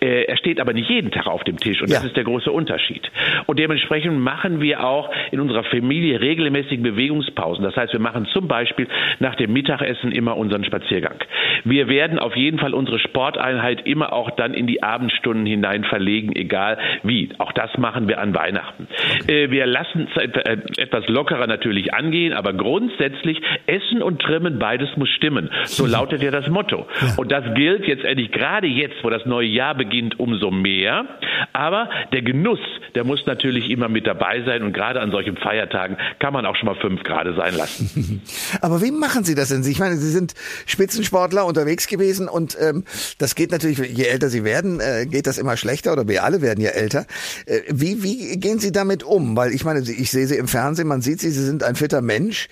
Äh, 0.00 0.24
er 0.24 0.36
steht 0.36 0.60
aber 0.60 0.72
nicht 0.72 0.88
jeden 0.88 1.10
Tag 1.10 1.26
auf 1.26 1.44
dem 1.44 1.58
Tisch 1.58 1.80
und 1.82 1.88
ja. 1.88 1.96
das 1.96 2.04
ist 2.04 2.16
der 2.16 2.24
große 2.24 2.50
Unterschied. 2.50 3.10
Und 3.46 3.58
dementsprechend 3.58 4.18
machen 4.18 4.60
wir 4.60 4.84
auch 4.84 5.10
in 5.30 5.40
unserer 5.40 5.64
Familie 5.64 6.20
regelmäßig 6.20 6.82
Bewegungspausen. 6.82 7.64
Das 7.64 7.76
heißt, 7.76 7.92
wir 7.92 8.00
machen 8.00 8.26
zum 8.32 8.48
Beispiel 8.48 8.88
nach 9.18 9.34
dem 9.36 9.52
Mittagessen 9.52 10.12
immer 10.12 10.36
unseren 10.36 10.64
Spaziergang. 10.64 11.18
Wir 11.64 11.88
werden 11.88 12.18
auf 12.18 12.36
jeden 12.36 12.58
Fall 12.58 12.74
unsere 12.74 12.98
Sporteinheit 12.98 13.86
immer 13.86 14.12
auch 14.12 14.30
dann 14.30 14.54
in 14.54 14.66
die 14.66 14.82
Abendstunden 14.82 15.46
hinein 15.46 15.84
verlegen, 15.84 16.34
egal 16.34 16.78
wie. 17.02 17.30
Auch 17.38 17.52
das 17.52 17.70
machen 17.78 18.08
wir 18.08 18.20
an 18.20 18.34
Weihnachten. 18.34 18.88
Äh, 19.26 19.50
wir 19.50 19.66
lassen 19.66 20.08
es 20.14 20.22
äh, 20.22 20.56
etwas 20.76 21.06
lockerer 21.08 21.46
natürlich 21.46 21.94
angehen, 21.94 22.32
aber 22.32 22.52
grundsätzlich 22.52 23.40
Essen 23.66 24.02
und 24.02 24.20
Trimmen, 24.20 24.58
beides 24.58 24.96
muss 24.96 25.08
stimmen. 25.10 25.50
So 25.64 25.86
lautet 25.86 26.22
ja 26.22 26.30
das 26.30 26.48
Motto. 26.48 26.86
Ja. 27.00 27.14
Und 27.16 27.32
das 27.32 27.44
gilt 27.54 27.86
jetzt 27.86 28.04
endlich 28.04 28.30
gerade 28.30 28.66
jetzt, 28.66 28.96
wo 29.02 29.10
das 29.10 29.26
neue 29.26 29.48
Jahr 29.48 29.74
beginnt, 29.74 30.18
umso 30.18 30.50
mehr. 30.50 31.06
Aber 31.52 31.88
der 32.12 32.22
Genuss, 32.22 32.60
der 32.94 33.04
muss 33.04 33.24
natürlich 33.26 33.70
immer 33.70 33.88
mit 33.88 34.06
dabei 34.06 34.42
sein. 34.42 34.62
Und 34.62 34.72
gerade 34.72 35.00
an 35.00 35.10
solchen 35.10 35.36
Feiertagen 35.36 35.96
kann 36.18 36.32
man 36.32 36.46
auch 36.46 36.56
schon 36.56 36.66
mal 36.66 36.76
fünf 36.76 37.02
Grad 37.02 37.22
sein 37.36 37.54
lassen. 37.54 38.22
Aber 38.62 38.82
wie 38.82 38.90
machen 38.90 39.24
Sie 39.24 39.34
das 39.34 39.48
denn? 39.50 39.62
Ich 39.64 39.78
meine, 39.78 39.96
Sie 39.96 40.10
sind 40.10 40.34
Spitzensportler 40.66 41.46
unterwegs 41.52 41.86
gewesen 41.86 42.28
und 42.28 42.56
ähm, 42.60 42.84
das 43.18 43.34
geht 43.34 43.50
natürlich, 43.50 43.78
je 43.78 44.04
älter 44.04 44.30
Sie 44.30 44.44
werden, 44.44 44.80
äh, 44.80 45.06
geht 45.06 45.26
das 45.26 45.38
immer 45.38 45.56
schlechter 45.56 45.92
oder 45.92 46.08
wir 46.08 46.24
alle 46.24 46.40
werden 46.40 46.60
ja 46.60 46.70
älter. 46.70 47.06
Äh, 47.46 47.60
wie, 47.68 48.02
wie 48.02 48.36
gehen 48.38 48.58
Sie 48.58 48.72
damit 48.72 49.02
um? 49.02 49.36
Weil 49.36 49.52
ich 49.52 49.64
meine, 49.64 49.80
ich 49.80 50.10
sehe 50.10 50.26
Sie 50.26 50.36
im 50.36 50.48
Fernsehen, 50.48 50.88
man 50.88 51.02
sieht 51.02 51.20
Sie, 51.20 51.30
Sie 51.30 51.44
sind 51.44 51.62
ein 51.62 51.76
fitter 51.76 52.00
Mensch. 52.00 52.48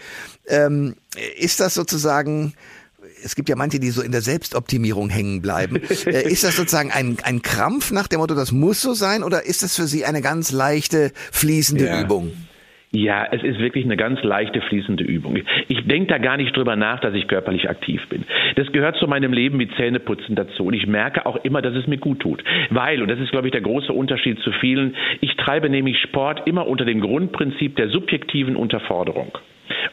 Ähm, 0.47 0.95
ist 1.39 1.61
das 1.61 1.75
sozusagen 1.75 2.55
es 3.23 3.35
gibt 3.35 3.49
ja 3.49 3.57
manche, 3.57 3.79
die 3.81 3.91
so 3.91 4.03
in 4.03 4.13
der 4.13 4.23
Selbstoptimierung 4.23 5.11
hängen 5.11 5.43
bleiben. 5.43 5.81
Äh, 6.07 6.29
ist 6.31 6.45
das 6.45 6.57
sozusagen 6.57 6.91
ein, 6.91 7.19
ein 7.23 7.43
Krampf 7.43 7.91
nach 7.91 8.09
dem 8.09 8.21
Motto, 8.21 8.35
das 8.35 8.53
muss 8.53 8.81
so 8.81 8.95
sein, 8.95 9.23
oder 9.23 9.45
ist 9.45 9.63
das 9.63 9.77
für 9.77 9.87
Sie 9.87 10.05
eine 10.05 10.23
ganz 10.23 10.51
leichte, 10.51 11.13
fließende 11.31 11.87
ja. 11.87 12.03
Übung? 12.03 12.33
Ja, 12.93 13.29
es 13.31 13.45
ist 13.45 13.61
wirklich 13.61 13.85
eine 13.85 13.97
ganz 13.97 14.21
leichte, 14.25 14.61
fließende 14.61 15.05
Übung. 15.05 15.39
Ich 15.69 15.87
denke 15.87 16.09
da 16.09 16.19
gar 16.19 16.37
nicht 16.37 16.57
drüber 16.57 16.75
nach, 16.75 16.99
dass 16.99 17.15
ich 17.15 17.29
körperlich 17.29 17.71
aktiv 17.71 18.01
bin. 18.09 18.25
Das 18.57 18.73
gehört 18.73 18.97
zu 18.97 19.07
meinem 19.07 19.33
Leben 19.33 19.61
wie 19.61 19.69
Zähneputzen 19.77 20.35
dazu. 20.35 20.65
Und 20.65 20.75
ich 20.75 20.89
merke 20.89 21.25
auch 21.25 21.37
immer, 21.45 21.63
dass 21.63 21.77
es 21.77 21.87
mir 21.87 21.99
gut 21.99 22.19
tut. 22.19 22.43
Weil, 22.71 23.01
und 23.01 23.09
das 23.09 23.21
ist, 23.21 23.31
glaube 23.31 23.47
ich, 23.47 23.53
der 23.53 23.61
große 23.61 23.93
Unterschied 23.93 24.41
zu 24.41 24.51
vielen, 24.51 24.97
ich 25.21 25.37
treibe 25.37 25.71
nämlich 25.71 26.01
Sport 26.01 26.49
immer 26.49 26.67
unter 26.67 26.85
dem 26.85 27.01
Grundprinzip 27.01 27.77
der 27.77 27.91
subjektiven 27.91 28.57
Unterforderung. 28.57 29.39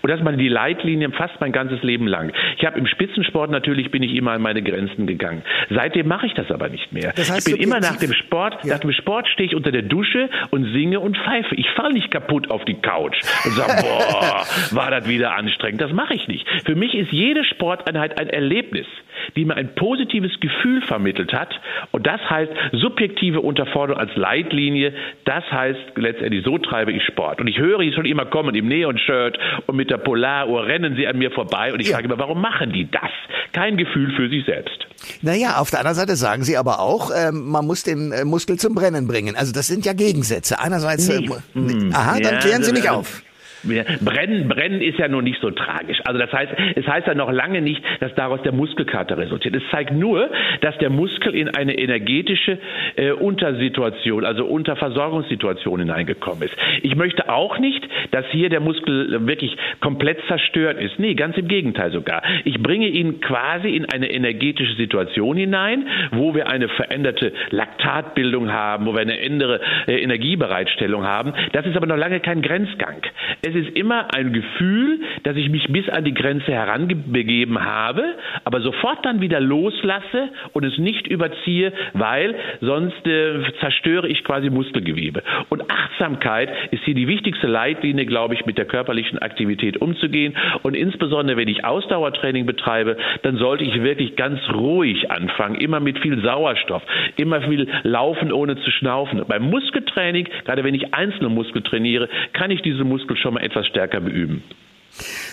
Und 0.01 0.09
das 0.09 0.19
ist 0.19 0.23
mal 0.23 0.35
die 0.35 0.49
Leitlinie 0.49 1.11
fast 1.11 1.39
mein 1.39 1.51
ganzes 1.51 1.81
Leben 1.83 2.07
lang. 2.07 2.31
Ich 2.57 2.65
habe 2.65 2.77
im 2.77 2.87
Spitzensport 2.87 3.51
natürlich 3.51 3.91
bin 3.91 4.03
ich 4.03 4.15
immer 4.15 4.31
an 4.31 4.41
meine 4.41 4.61
Grenzen 4.61 5.07
gegangen. 5.07 5.43
Seitdem 5.69 6.07
mache 6.07 6.27
ich 6.27 6.33
das 6.33 6.51
aber 6.51 6.69
nicht 6.69 6.91
mehr. 6.91 7.13
Das 7.15 7.31
heißt, 7.31 7.47
ich 7.47 7.55
bin 7.55 7.63
immer 7.63 7.79
nach 7.79 7.97
dem 7.97 8.13
Sport, 8.13 8.63
ja. 8.63 8.73
nach 8.73 8.79
dem 8.79 8.91
Sport 8.91 9.27
stehe 9.27 9.49
ich 9.49 9.55
unter 9.55 9.71
der 9.71 9.83
Dusche 9.83 10.29
und 10.51 10.65
singe 10.73 10.99
und 10.99 11.17
pfeife. 11.17 11.55
Ich 11.55 11.69
falle 11.71 11.93
nicht 11.93 12.11
kaputt 12.11 12.49
auf 12.49 12.65
die 12.65 12.75
Couch 12.75 13.17
und 13.45 13.51
sage, 13.51 13.73
boah, 13.81 14.45
war 14.71 14.91
das 14.91 15.07
wieder 15.07 15.35
anstrengend. 15.35 15.81
Das 15.81 15.91
mache 15.91 16.13
ich 16.13 16.27
nicht. 16.27 16.47
Für 16.65 16.75
mich 16.75 16.93
ist 16.93 17.11
jede 17.11 17.43
Sporteinheit 17.43 18.19
ein 18.19 18.29
Erlebnis 18.29 18.87
die 19.35 19.45
mir 19.45 19.55
ein 19.55 19.75
positives 19.75 20.39
Gefühl 20.39 20.81
vermittelt 20.81 21.33
hat. 21.33 21.59
Und 21.91 22.07
das 22.07 22.21
heißt 22.29 22.51
subjektive 22.73 23.41
Unterforderung 23.41 23.99
als 23.99 24.15
Leitlinie. 24.15 24.93
Das 25.25 25.43
heißt 25.51 25.79
letztendlich, 25.95 26.43
so 26.43 26.57
treibe 26.57 26.91
ich 26.91 27.03
Sport. 27.03 27.41
Und 27.41 27.47
ich 27.47 27.57
höre 27.57 27.81
ihn 27.81 27.93
schon 27.93 28.05
immer 28.05 28.25
kommen 28.25 28.55
im 28.55 28.67
Neon-Shirt 28.67 29.37
und 29.65 29.75
mit 29.75 29.89
der 29.89 29.96
Polaruhr 29.97 30.65
rennen 30.65 30.95
sie 30.95 31.07
an 31.07 31.17
mir 31.17 31.31
vorbei. 31.31 31.73
Und 31.73 31.79
ich 31.79 31.87
ja. 31.87 31.95
frage 31.95 32.07
immer, 32.07 32.17
warum 32.17 32.41
machen 32.41 32.71
die 32.71 32.89
das? 32.89 33.11
Kein 33.53 33.77
Gefühl 33.77 34.13
für 34.15 34.29
sich 34.29 34.45
selbst. 34.45 34.87
Naja, 35.21 35.57
auf 35.57 35.69
der 35.69 35.79
anderen 35.79 35.95
Seite 35.95 36.15
sagen 36.15 36.43
sie 36.43 36.57
aber 36.57 36.79
auch, 36.79 37.11
äh, 37.11 37.31
man 37.31 37.65
muss 37.65 37.83
den 37.83 38.11
äh, 38.11 38.25
Muskel 38.25 38.57
zum 38.57 38.75
Brennen 38.75 39.07
bringen. 39.07 39.35
Also 39.35 39.53
das 39.53 39.67
sind 39.67 39.85
ja 39.85 39.93
Gegensätze. 39.93 40.59
Einerseits, 40.59 41.07
nee. 41.07 41.25
äh, 41.25 41.93
aha, 41.93 42.19
dann 42.19 42.39
klären 42.39 42.63
Sie 42.63 42.71
mich 42.71 42.89
auf. 42.89 43.21
Brennen, 43.63 44.47
brennen 44.47 44.81
ist 44.81 44.97
ja 44.97 45.07
nur 45.07 45.21
nicht 45.21 45.39
so 45.41 45.51
tragisch. 45.51 45.99
Also 46.05 46.19
das 46.19 46.31
heißt, 46.31 46.51
es 46.75 46.87
heißt 46.87 47.07
ja 47.07 47.15
noch 47.15 47.31
lange 47.31 47.61
nicht, 47.61 47.83
dass 47.99 48.13
daraus 48.15 48.41
der 48.43 48.51
Muskelkater 48.51 49.17
resultiert. 49.17 49.55
Es 49.55 49.63
zeigt 49.71 49.91
nur, 49.91 50.29
dass 50.61 50.77
der 50.77 50.89
Muskel 50.89 51.35
in 51.35 51.49
eine 51.49 51.77
energetische 51.77 52.59
äh, 52.95 53.11
Untersituation, 53.11 54.25
also 54.25 54.45
Unterversorgungssituation 54.45 55.79
hineingekommen 55.79 56.43
ist. 56.43 56.55
Ich 56.81 56.95
möchte 56.95 57.29
auch 57.29 57.59
nicht, 57.59 57.87
dass 58.11 58.25
hier 58.31 58.49
der 58.49 58.59
Muskel 58.59 59.27
wirklich 59.27 59.55
komplett 59.79 60.19
zerstört 60.27 60.79
ist. 60.79 60.99
Nee, 60.99 61.15
ganz 61.15 61.37
im 61.37 61.47
Gegenteil 61.47 61.91
sogar. 61.91 62.23
Ich 62.45 62.61
bringe 62.61 62.87
ihn 62.87 63.19
quasi 63.21 63.69
in 63.69 63.85
eine 63.85 64.09
energetische 64.11 64.75
Situation 64.75 65.37
hinein, 65.37 65.87
wo 66.11 66.35
wir 66.35 66.47
eine 66.47 66.69
veränderte 66.69 67.33
Laktatbildung 67.49 68.51
haben, 68.51 68.85
wo 68.85 68.93
wir 68.93 69.01
eine 69.01 69.17
andere 69.23 69.61
äh, 69.87 70.01
Energiebereitstellung 70.01 71.03
haben. 71.03 71.33
Das 71.51 71.65
ist 71.65 71.75
aber 71.75 71.87
noch 71.87 71.97
lange 71.97 72.19
kein 72.19 72.41
Grenzgang. 72.41 73.01
Es 73.47 73.55
ist 73.55 73.77
immer 73.77 74.13
ein 74.13 74.33
Gefühl, 74.33 74.99
dass 75.23 75.37
ich 75.37 75.49
mich 75.49 75.67
bis 75.69 75.87
an 75.87 76.03
die 76.03 76.13
Grenze 76.13 76.51
heranbegeben 76.51 77.63
habe, 77.63 78.03
aber 78.43 78.59
sofort 78.59 79.05
dann 79.05 79.21
wieder 79.21 79.39
loslasse 79.39 80.27
und 80.51 80.65
es 80.65 80.77
nicht 80.77 81.07
überziehe, 81.07 81.71
weil 81.93 82.35
sonst 82.59 83.07
äh, 83.07 83.39
zerstöre 83.61 84.09
ich 84.09 84.25
quasi 84.25 84.49
Muskelgewebe. 84.49 85.23
Und 85.47 85.63
Achtsamkeit 85.71 86.49
ist 86.71 86.83
hier 86.83 86.93
die 86.93 87.07
wichtigste 87.07 87.47
Leitlinie, 87.47 88.05
glaube 88.05 88.33
ich, 88.33 88.45
mit 88.45 88.57
der 88.57 88.65
körperlichen 88.65 89.19
Aktivität 89.19 89.77
umzugehen. 89.77 90.35
Und 90.63 90.75
insbesondere, 90.75 91.37
wenn 91.37 91.47
ich 91.47 91.63
Ausdauertraining 91.63 92.45
betreibe, 92.45 92.97
dann 93.21 93.37
sollte 93.37 93.63
ich 93.63 93.81
wirklich 93.81 94.17
ganz 94.17 94.41
ruhig 94.53 95.09
anfangen, 95.09 95.55
immer 95.55 95.79
mit 95.79 95.99
viel 95.99 96.21
Sauerstoff, 96.21 96.83
immer 97.15 97.41
viel 97.43 97.69
laufen 97.83 98.33
ohne 98.33 98.57
zu 98.57 98.71
schnaufen. 98.71 99.23
Beim 99.25 99.43
Muskeltraining, 99.43 100.27
gerade 100.43 100.65
wenn 100.65 100.75
ich 100.75 100.93
einzelne 100.93 101.29
Muskel 101.29 101.61
trainiere, 101.61 102.09
kann 102.33 102.51
ich 102.51 102.61
diese 102.61 102.83
Muskel 102.83 103.15
schon 103.15 103.36
mal 103.37 103.45
etwas 103.45 103.67
stärker 103.67 104.01
beüben. 104.01 104.43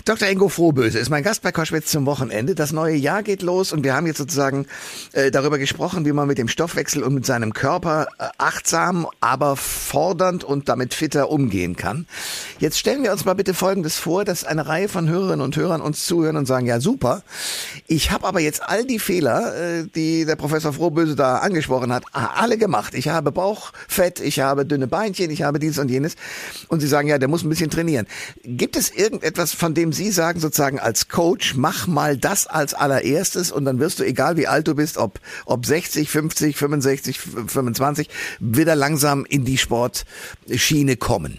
Dr. 0.04 0.28
Ingo 0.28 0.48
Frohböse 0.48 0.98
ist 0.98 1.08
mein 1.08 1.22
Gast 1.22 1.42
bei 1.42 1.50
Koschwitz 1.50 1.90
zum 1.90 2.04
Wochenende. 2.06 2.54
Das 2.54 2.72
neue 2.72 2.94
Jahr 2.94 3.22
geht 3.22 3.42
los 3.42 3.72
und 3.72 3.84
wir 3.84 3.94
haben 3.94 4.06
jetzt 4.06 4.18
sozusagen 4.18 4.66
äh, 5.12 5.30
darüber 5.30 5.58
gesprochen, 5.58 6.04
wie 6.04 6.12
man 6.12 6.28
mit 6.28 6.38
dem 6.38 6.48
Stoffwechsel 6.48 7.02
und 7.02 7.14
mit 7.14 7.24
seinem 7.24 7.54
Körper 7.54 8.08
äh, 8.18 8.28
achtsam, 8.36 9.06
aber 9.20 9.56
fordernd 9.56 10.44
und 10.44 10.68
damit 10.68 10.92
fitter 10.92 11.30
umgehen 11.30 11.76
kann. 11.76 12.06
Jetzt 12.58 12.78
stellen 12.78 13.02
wir 13.02 13.12
uns 13.12 13.24
mal 13.24 13.34
bitte 13.34 13.54
Folgendes 13.54 13.96
vor, 13.96 14.24
dass 14.24 14.44
eine 14.44 14.66
Reihe 14.66 14.88
von 14.88 15.08
Hörerinnen 15.08 15.40
und 15.40 15.56
Hörern 15.56 15.80
uns 15.80 16.04
zuhören 16.04 16.36
und 16.36 16.46
sagen, 16.46 16.66
ja 16.66 16.80
super, 16.80 17.22
ich 17.86 18.10
habe 18.10 18.26
aber 18.26 18.40
jetzt 18.40 18.62
all 18.62 18.84
die 18.84 18.98
Fehler, 18.98 19.54
äh, 19.56 19.86
die 19.94 20.24
der 20.24 20.36
Professor 20.36 20.72
Frohböse 20.72 21.16
da 21.16 21.38
angesprochen 21.38 21.92
hat, 21.92 22.04
alle 22.12 22.58
gemacht. 22.58 22.94
Ich 22.94 23.08
habe 23.08 23.32
Bauchfett, 23.32 24.20
ich 24.20 24.40
habe 24.40 24.66
dünne 24.66 24.86
Beinchen, 24.86 25.30
ich 25.30 25.42
habe 25.42 25.58
dies 25.58 25.78
und 25.78 25.90
jenes. 25.90 26.16
Und 26.68 26.80
sie 26.80 26.86
sagen, 26.86 27.08
ja, 27.08 27.18
der 27.18 27.28
muss 27.28 27.42
ein 27.42 27.48
bisschen 27.48 27.70
trainieren. 27.70 28.06
Gibt 28.44 28.76
es 28.76 28.90
irgendetwas, 28.90 29.43
von 29.52 29.74
dem 29.74 29.92
Sie 29.92 30.10
sagen 30.10 30.40
sozusagen 30.40 30.78
als 30.78 31.08
Coach, 31.08 31.54
mach 31.56 31.86
mal 31.86 32.16
das 32.16 32.46
als 32.46 32.72
allererstes 32.72 33.52
und 33.52 33.64
dann 33.64 33.78
wirst 33.78 33.98
du, 33.98 34.04
egal 34.04 34.36
wie 34.36 34.46
alt 34.46 34.68
du 34.68 34.74
bist, 34.74 34.96
ob, 34.96 35.20
ob 35.44 35.66
60, 35.66 36.08
50, 36.08 36.56
65, 36.56 37.20
25, 37.20 38.08
wieder 38.40 38.76
langsam 38.76 39.24
in 39.24 39.44
die 39.44 39.58
Sportschiene 39.58 40.96
kommen? 40.96 41.38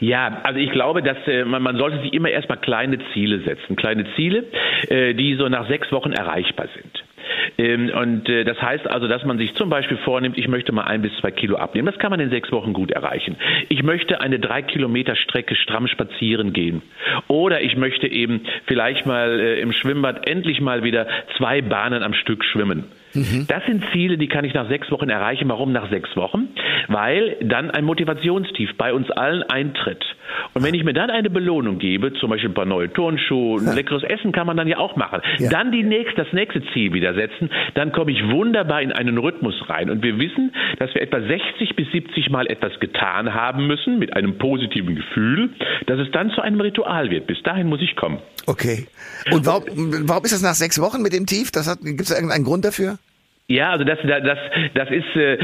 Ja, 0.00 0.40
also 0.42 0.58
ich 0.58 0.70
glaube, 0.70 1.02
dass 1.02 1.16
äh, 1.26 1.44
man, 1.44 1.62
man 1.62 1.76
sollte 1.76 2.00
sich 2.00 2.12
immer 2.12 2.28
erstmal 2.28 2.58
kleine 2.58 2.98
Ziele 3.12 3.40
setzen. 3.40 3.76
Kleine 3.76 4.04
Ziele, 4.14 4.44
äh, 4.88 5.14
die 5.14 5.34
so 5.36 5.48
nach 5.48 5.68
sechs 5.68 5.90
Wochen 5.92 6.12
erreichbar 6.12 6.68
sind. 6.74 7.04
Ähm, 7.58 7.90
und 7.90 8.28
äh, 8.28 8.44
das 8.44 8.60
heißt 8.60 8.86
also, 8.86 9.08
dass 9.08 9.24
man 9.24 9.38
sich 9.38 9.54
zum 9.54 9.70
Beispiel 9.70 9.96
vornimmt, 9.98 10.38
ich 10.38 10.48
möchte 10.48 10.72
mal 10.72 10.84
ein 10.84 11.02
bis 11.02 11.12
zwei 11.20 11.30
Kilo 11.30 11.56
abnehmen. 11.56 11.86
Das 11.86 11.98
kann 11.98 12.10
man 12.10 12.20
in 12.20 12.30
sechs 12.30 12.50
Wochen 12.52 12.72
gut 12.72 12.90
erreichen. 12.90 13.36
Ich 13.68 13.82
möchte 13.82 14.20
eine 14.20 14.38
drei 14.38 14.62
Kilometer 14.62 15.16
Strecke 15.16 15.54
stramm 15.54 15.86
spazieren 15.86 16.52
gehen. 16.52 16.82
Oder 17.28 17.62
ich 17.62 17.76
möchte 17.76 18.06
eben 18.06 18.42
vielleicht 18.66 19.06
mal 19.06 19.40
äh, 19.40 19.60
im 19.60 19.72
Schwimmbad 19.72 20.28
endlich 20.28 20.60
mal 20.60 20.84
wieder 20.84 21.06
zwei 21.36 21.62
Bahnen 21.62 22.02
am 22.02 22.14
Stück 22.14 22.44
schwimmen. 22.44 22.84
Mhm. 23.14 23.46
Das 23.48 23.64
sind 23.66 23.84
Ziele, 23.92 24.18
die 24.18 24.28
kann 24.28 24.44
ich 24.44 24.54
nach 24.54 24.68
sechs 24.68 24.90
Wochen 24.90 25.08
erreichen. 25.08 25.48
Warum 25.48 25.72
nach 25.72 25.90
sechs 25.90 26.14
Wochen? 26.16 26.48
Weil 26.88 27.36
dann 27.42 27.70
ein 27.70 27.84
Motivationstief 27.84 28.76
bei 28.76 28.92
uns 28.92 29.10
allen 29.10 29.42
eintritt. 29.42 30.04
Und 30.54 30.64
wenn 30.64 30.74
ich 30.74 30.84
mir 30.84 30.92
dann 30.92 31.10
eine 31.10 31.30
Belohnung 31.30 31.78
gebe, 31.78 32.12
zum 32.14 32.30
Beispiel 32.30 32.50
ein 32.50 32.54
paar 32.54 32.64
neue 32.64 32.92
Turnschuhe, 32.92 33.60
ein 33.60 33.74
leckeres 33.74 34.02
Essen 34.02 34.32
kann 34.32 34.46
man 34.46 34.56
dann 34.56 34.68
ja 34.68 34.78
auch 34.78 34.96
machen, 34.96 35.20
ja. 35.38 35.50
dann 35.50 35.72
die 35.72 35.82
nächste, 35.82 36.22
das 36.24 36.32
nächste 36.32 36.62
Ziel 36.72 36.92
wieder 36.92 37.14
setzen, 37.14 37.50
dann 37.74 37.92
komme 37.92 38.12
ich 38.12 38.22
wunderbar 38.28 38.82
in 38.82 38.92
einen 38.92 39.18
Rhythmus 39.18 39.54
rein. 39.68 39.90
Und 39.90 40.02
wir 40.02 40.18
wissen, 40.18 40.52
dass 40.78 40.94
wir 40.94 41.02
etwa 41.02 41.20
60 41.20 41.76
bis 41.76 41.90
70 41.92 42.30
Mal 42.30 42.46
etwas 42.46 42.78
getan 42.80 43.34
haben 43.34 43.66
müssen 43.66 43.98
mit 43.98 44.14
einem 44.14 44.38
positiven 44.38 44.96
Gefühl, 44.96 45.50
dass 45.86 45.98
es 45.98 46.10
dann 46.12 46.30
zu 46.30 46.40
einem 46.40 46.60
Ritual 46.60 47.10
wird. 47.10 47.26
Bis 47.26 47.42
dahin 47.42 47.66
muss 47.68 47.80
ich 47.80 47.96
kommen. 47.96 48.18
Okay. 48.46 48.86
Und 49.30 49.46
warum, 49.46 50.08
warum 50.08 50.24
ist 50.24 50.32
das 50.32 50.42
nach 50.42 50.54
sechs 50.54 50.80
Wochen 50.80 51.02
mit 51.02 51.12
dem 51.12 51.26
Tief? 51.26 51.52
Gibt 51.52 52.00
es 52.00 52.10
irgendeinen 52.10 52.44
Grund 52.44 52.64
dafür? 52.64 52.98
Ja, 53.50 53.70
also 53.70 53.82
das, 53.82 53.98
das, 54.04 54.38
das 54.74 54.90
ist 54.92 55.16
äh, 55.16 55.36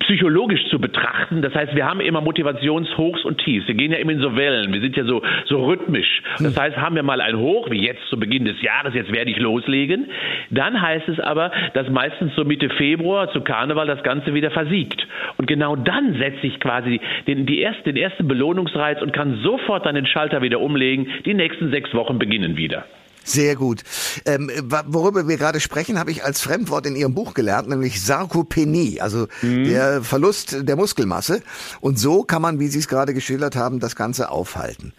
psychologisch 0.00 0.60
zu 0.70 0.80
betrachten. 0.80 1.40
Das 1.40 1.54
heißt, 1.54 1.76
wir 1.76 1.86
haben 1.86 2.00
immer 2.00 2.20
Motivationshochs 2.20 3.24
und 3.24 3.38
Tiefs. 3.38 3.68
Wir 3.68 3.76
gehen 3.76 3.92
ja 3.92 3.98
immer 3.98 4.10
in 4.10 4.18
so 4.18 4.34
Wellen. 4.34 4.72
Wir 4.72 4.80
sind 4.80 4.96
ja 4.96 5.04
so, 5.04 5.22
so 5.46 5.64
rhythmisch. 5.64 6.20
Das 6.40 6.58
heißt, 6.58 6.76
haben 6.76 6.96
wir 6.96 7.04
mal 7.04 7.20
ein 7.20 7.38
Hoch, 7.38 7.70
wie 7.70 7.80
jetzt 7.80 8.04
zu 8.08 8.18
Beginn 8.18 8.44
des 8.44 8.60
Jahres, 8.60 8.92
jetzt 8.94 9.12
werde 9.12 9.30
ich 9.30 9.38
loslegen. 9.38 10.06
Dann 10.50 10.82
heißt 10.82 11.08
es 11.08 11.20
aber, 11.20 11.52
dass 11.74 11.88
meistens 11.90 12.34
so 12.34 12.44
Mitte 12.44 12.70
Februar 12.70 13.30
zu 13.30 13.40
Karneval 13.42 13.86
das 13.86 14.02
Ganze 14.02 14.34
wieder 14.34 14.50
versiegt. 14.50 15.06
Und 15.36 15.46
genau 15.46 15.76
dann 15.76 16.18
setze 16.18 16.48
ich 16.48 16.58
quasi 16.58 17.00
den, 17.28 17.46
die 17.46 17.60
erste, 17.60 17.92
den 17.92 18.02
ersten 18.02 18.26
Belohnungsreiz 18.26 19.00
und 19.00 19.12
kann 19.12 19.38
sofort 19.44 19.86
dann 19.86 19.94
den 19.94 20.06
Schalter 20.06 20.42
wieder 20.42 20.58
umlegen. 20.58 21.06
Die 21.24 21.34
nächsten 21.34 21.70
sechs 21.70 21.94
Wochen 21.94 22.18
beginnen 22.18 22.56
wieder. 22.56 22.84
Sehr 23.24 23.56
gut. 23.56 23.82
Ähm, 24.26 24.50
worüber 24.86 25.26
wir 25.26 25.38
gerade 25.38 25.58
sprechen, 25.58 25.98
habe 25.98 26.10
ich 26.10 26.24
als 26.24 26.42
Fremdwort 26.42 26.86
in 26.86 26.94
Ihrem 26.94 27.14
Buch 27.14 27.32
gelernt, 27.32 27.68
nämlich 27.68 28.04
Sarkopenie, 28.04 29.00
also 29.00 29.28
mhm. 29.40 29.64
der 29.64 30.02
Verlust 30.02 30.56
der 30.60 30.76
Muskelmasse. 30.76 31.42
Und 31.80 31.98
so 31.98 32.22
kann 32.22 32.42
man, 32.42 32.60
wie 32.60 32.68
Sie 32.68 32.78
es 32.78 32.86
gerade 32.86 33.14
geschildert 33.14 33.56
haben, 33.56 33.80
das 33.80 33.96
Ganze 33.96 34.30
aufhalten. 34.30 34.92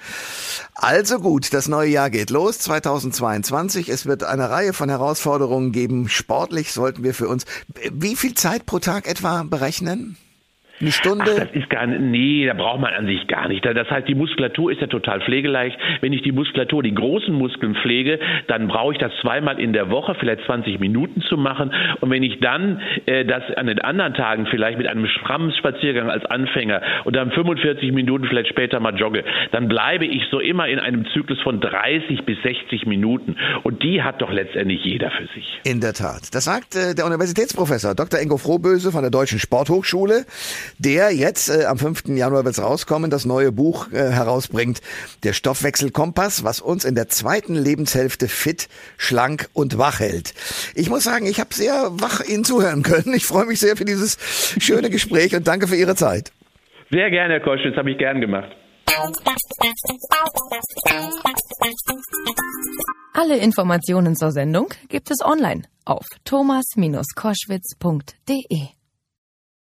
Also 0.73 1.19
gut, 1.19 1.53
das 1.53 1.67
neue 1.67 1.89
Jahr 1.89 2.09
geht 2.09 2.31
los, 2.31 2.57
2022. 2.59 3.89
Es 3.89 4.07
wird 4.07 4.23
eine 4.23 4.49
Reihe 4.49 4.73
von 4.73 4.89
Herausforderungen 4.89 5.71
geben. 5.71 6.09
Sportlich 6.09 6.73
sollten 6.73 7.03
wir 7.03 7.13
für 7.13 7.27
uns, 7.27 7.45
wie 7.91 8.15
viel 8.15 8.33
Zeit 8.33 8.65
pro 8.65 8.79
Tag 8.79 9.07
etwa 9.07 9.43
berechnen? 9.43 10.17
Eine 10.81 10.91
Stunde? 10.91 11.23
Ach, 11.25 11.39
das 11.39 11.51
ist 11.53 11.69
gar 11.69 11.87
nicht, 11.87 12.01
nee, 12.01 12.45
da 12.45 12.53
braucht 12.53 12.81
man 12.81 12.93
an 12.93 13.05
sich 13.05 13.27
gar 13.27 13.47
nicht. 13.47 13.65
Das 13.65 13.89
heißt, 13.89 14.07
die 14.07 14.15
Muskulatur 14.15 14.71
ist 14.71 14.81
ja 14.81 14.87
total 14.87 15.21
pflegeleicht. 15.21 15.77
Wenn 16.01 16.11
ich 16.11 16.21
die 16.21 16.33
Muskulatur, 16.33 16.83
die 16.83 16.93
großen 16.93 17.33
Muskeln 17.33 17.75
pflege, 17.75 18.19
dann 18.47 18.67
brauche 18.67 18.93
ich 18.93 18.99
das 18.99 19.11
zweimal 19.21 19.59
in 19.59 19.71
der 19.71 19.89
Woche, 19.89 20.15
vielleicht 20.15 20.43
20 20.45 20.79
Minuten 20.79 21.21
zu 21.21 21.37
machen. 21.37 21.71
Und 22.01 22.09
wenn 22.09 22.23
ich 22.23 22.39
dann 22.41 22.81
äh, 23.05 23.23
das 23.23 23.43
an 23.55 23.67
den 23.67 23.79
anderen 23.79 24.13
Tagen 24.15 24.47
vielleicht 24.47 24.77
mit 24.77 24.87
einem 24.87 25.07
strammen 25.07 25.53
Spaziergang 25.53 26.09
als 26.09 26.25
Anfänger 26.25 26.81
und 27.05 27.15
dann 27.15 27.31
45 27.31 27.93
Minuten 27.93 28.25
vielleicht 28.27 28.49
später 28.49 28.81
mal 28.81 28.95
jogge, 28.95 29.23
dann 29.51 29.69
bleibe 29.69 30.05
ich 30.05 30.23
so 30.29 30.39
immer 30.39 30.67
in 30.67 30.79
einem 30.79 31.05
Zyklus 31.13 31.39
von 31.41 31.61
30 31.61 32.25
bis 32.25 32.41
60 32.43 32.85
Minuten. 32.85 33.37
Und 33.63 33.81
die 33.81 34.03
hat 34.03 34.21
doch 34.21 34.31
letztendlich 34.31 34.83
jeder 34.83 35.09
für 35.11 35.27
sich. 35.33 35.61
In 35.63 35.79
der 35.79 35.93
Tat. 35.93 36.33
Das 36.33 36.43
sagt 36.43 36.75
äh, 36.75 36.93
der 36.93 37.05
Universitätsprofessor 37.05 37.95
Dr. 37.95 38.19
Ingo 38.19 38.37
Frohböse 38.37 38.91
von 38.91 39.01
der 39.01 39.11
Deutschen 39.11 39.39
Sporthochschule 39.39 40.25
der 40.77 41.11
jetzt 41.11 41.49
äh, 41.49 41.65
am 41.65 41.77
5. 41.77 42.07
Januar 42.07 42.45
wird 42.45 42.57
es 42.57 42.63
rauskommen, 42.63 43.09
das 43.09 43.25
neue 43.25 43.51
Buch 43.51 43.91
äh, 43.91 44.11
herausbringt, 44.11 44.81
der 45.23 45.33
Stoffwechselkompass, 45.33 46.43
was 46.43 46.61
uns 46.61 46.85
in 46.85 46.95
der 46.95 47.07
zweiten 47.07 47.55
Lebenshälfte 47.55 48.27
fit, 48.27 48.67
schlank 48.97 49.49
und 49.53 49.77
wach 49.77 49.99
hält. 49.99 50.33
Ich 50.75 50.89
muss 50.89 51.03
sagen, 51.03 51.25
ich 51.25 51.39
habe 51.39 51.53
sehr 51.53 51.91
wach 51.99 52.21
Ihnen 52.21 52.43
zuhören 52.43 52.83
können. 52.83 53.13
Ich 53.13 53.25
freue 53.25 53.45
mich 53.45 53.59
sehr 53.59 53.77
für 53.77 53.85
dieses 53.85 54.17
schöne 54.59 54.89
Gespräch 54.89 55.35
und 55.35 55.47
danke 55.47 55.67
für 55.67 55.75
Ihre 55.75 55.95
Zeit. 55.95 56.31
Sehr 56.91 57.09
gerne, 57.09 57.35
Herr 57.35 57.41
Kosch, 57.41 57.61
das 57.63 57.75
habe 57.75 57.91
ich 57.91 57.97
gern 57.97 58.21
gemacht. 58.21 58.55
Alle 63.13 63.37
Informationen 63.37 64.15
zur 64.15 64.31
Sendung 64.31 64.69
gibt 64.89 65.11
es 65.11 65.23
online 65.23 65.61
auf 65.85 66.05
thomas-koschwitz.de. 66.23 68.74